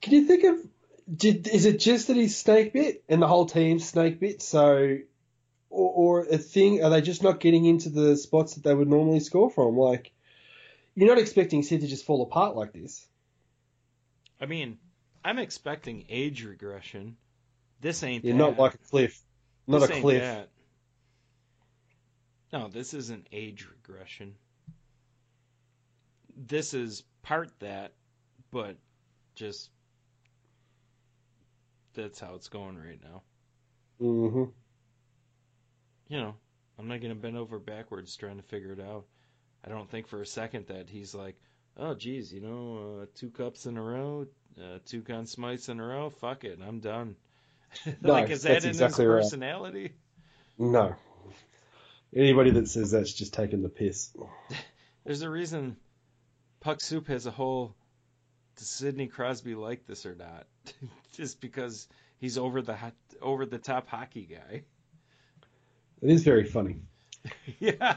[0.00, 0.56] Can you think of?
[1.14, 4.40] Did, is it just that he's snake bit and the whole team's snake bit?
[4.40, 4.98] So,
[5.68, 6.82] or, or a thing?
[6.82, 9.76] Are they just not getting into the spots that they would normally score from?
[9.76, 10.12] Like,
[10.94, 13.06] you're not expecting Sid to just fall apart like this.
[14.40, 14.78] I mean,
[15.24, 17.16] I'm expecting age regression.
[17.80, 18.38] This ain't You're that.
[18.38, 19.20] not like a cliff,
[19.66, 20.20] not This a cliff.
[20.22, 20.48] that.
[22.52, 24.34] No, this isn't age regression.
[26.36, 27.92] this is part that,
[28.50, 28.76] but
[29.34, 29.70] just
[31.94, 33.22] that's how it's going right now.
[34.00, 34.44] Mm-hmm.
[36.08, 36.34] You know,
[36.78, 39.04] I'm not gonna bend over backwards trying to figure it out.
[39.64, 41.36] I don't think for a second that he's like,
[41.76, 44.26] oh, geez, you know, uh, two cups in a row,
[44.58, 46.10] uh, two Conn Smythes in a row.
[46.10, 47.16] Fuck it, I'm done.
[48.02, 49.22] No, like, is that in exactly his right.
[49.22, 49.92] personality?
[50.58, 50.94] No.
[52.14, 54.10] Anybody that says that's just taking the piss.
[55.04, 55.76] There's a reason
[56.60, 57.74] Puck Soup has a whole.
[58.56, 60.46] Does Sidney Crosby like this or not?
[61.12, 61.88] Just because
[62.20, 62.76] he's over the
[63.20, 64.62] over the top hockey guy.
[66.02, 66.76] It is very funny.
[67.58, 67.96] yeah,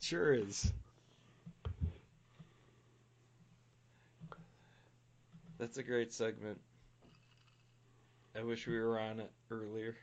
[0.00, 0.72] sure is.
[5.58, 6.58] That's a great segment.
[8.36, 9.96] I wish we were on it earlier.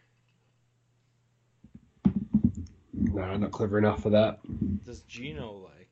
[3.15, 4.39] No, I'm not clever enough for that.
[4.83, 5.89] Does Geno like?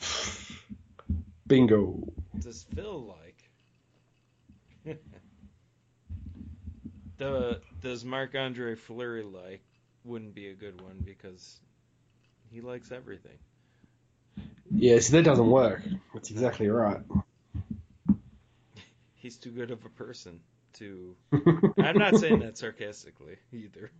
[1.48, 1.98] Bingo.
[2.38, 3.16] Does Phil
[4.86, 4.96] like?
[7.18, 9.64] the does Marc Andre Fleury like?
[10.04, 11.58] Wouldn't be a good one because
[12.52, 13.38] he likes everything.
[14.70, 15.82] Yeah, so that doesn't work.
[16.14, 17.00] That's exactly right.
[19.14, 20.38] He's too good of a person
[20.74, 21.16] to.
[21.78, 23.90] I'm not saying that sarcastically either.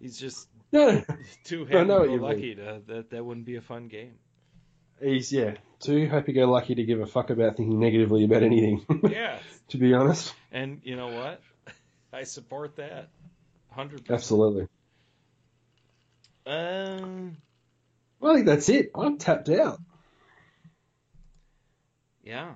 [0.00, 1.02] He's just no,
[1.44, 3.10] too I know what you happy-go-lucky to that.
[3.10, 4.14] That wouldn't be a fun game.
[5.00, 8.84] he's yeah too happy-go-lucky to give a fuck about thinking negatively about anything.
[9.10, 9.38] Yeah,
[9.68, 11.40] to be honest, and you know what?
[12.12, 13.08] I support that.
[13.70, 14.10] Hundred percent.
[14.20, 14.68] absolutely.
[16.46, 17.36] Um.
[18.20, 18.90] Well, I think that's it.
[18.94, 19.78] I'm tapped out.
[22.22, 22.52] Yeah.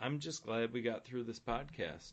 [0.00, 2.12] I'm just glad we got through this podcast.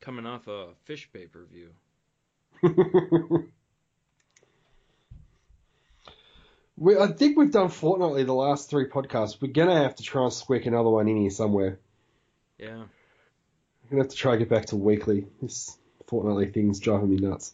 [0.00, 1.70] Coming off a Phish pay per view.
[6.76, 9.40] we, I think we've done fortnightly the last three podcasts.
[9.40, 11.78] We're gonna have to try and squeak another one in here somewhere.
[12.58, 12.78] Yeah.
[13.84, 15.26] We're gonna have to try and get back to weekly.
[15.42, 15.76] This
[16.06, 17.52] fortnightly thing's driving me nuts.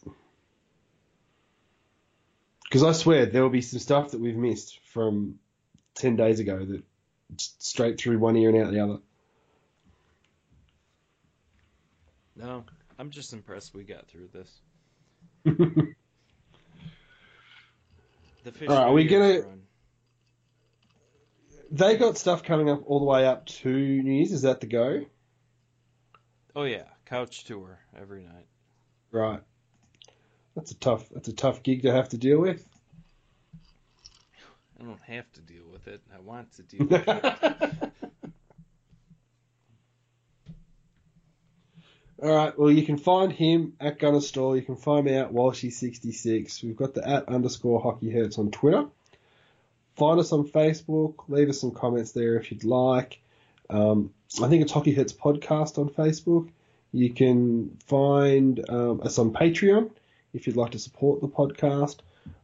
[2.63, 5.39] Because I swear there will be some stuff that we've missed from
[5.95, 6.83] ten days ago that
[7.37, 8.99] straight through one ear and out the other.
[12.37, 12.63] No,
[12.99, 14.59] I'm just impressed we got through this.
[18.43, 18.69] The Phish.
[18.69, 19.61] All right, are we gonna- run.
[21.69, 24.31] they got stuff coming up all the way up to New Year's.
[24.31, 25.05] Is that the go?
[26.55, 28.45] Oh yeah, couch tour every night.
[29.11, 29.41] Right.
[30.55, 31.09] That's a tough.
[31.09, 32.65] That's a tough gig to have to deal with.
[34.79, 36.01] I don't have to deal with it.
[36.15, 37.86] I want to deal with it.
[42.21, 42.57] All right.
[42.57, 44.55] Well, you can find him at Gunner Store.
[44.55, 46.63] You can find me at Walshy66.
[46.63, 48.85] We've got the at underscore Hockey Hurts on Twitter.
[49.97, 51.15] Find us on Facebook.
[51.27, 53.19] Leave us some comments there if you'd like.
[53.69, 56.49] Um, I think it's Hockey Hurts Podcast on Facebook.
[56.91, 59.91] You can find um, us on Patreon
[60.33, 61.97] if you'd like to support the podcast.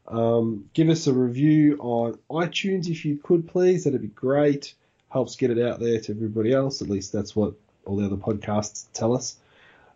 [0.07, 3.85] Um, give us a review on iTunes if you could, please.
[3.85, 4.75] That'd be great.
[5.09, 6.81] Helps get it out there to everybody else.
[6.81, 7.53] At least that's what
[7.85, 9.37] all the other podcasts tell us.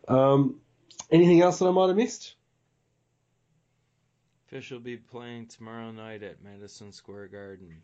[0.07, 0.61] Um,
[1.11, 2.35] anything else that I might have missed?
[4.51, 7.81] Phish will be playing tomorrow night at Madison Square Garden.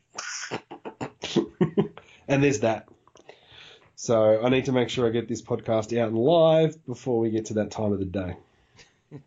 [2.28, 2.88] and there's that.
[3.96, 7.30] So I need to make sure I get this podcast out and live before we
[7.32, 8.38] get to that time of the day.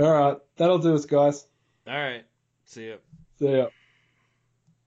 [0.00, 1.46] All right, that'll do us, guys.
[1.86, 2.24] All right.
[2.64, 2.96] See ya.
[3.38, 3.68] See ya.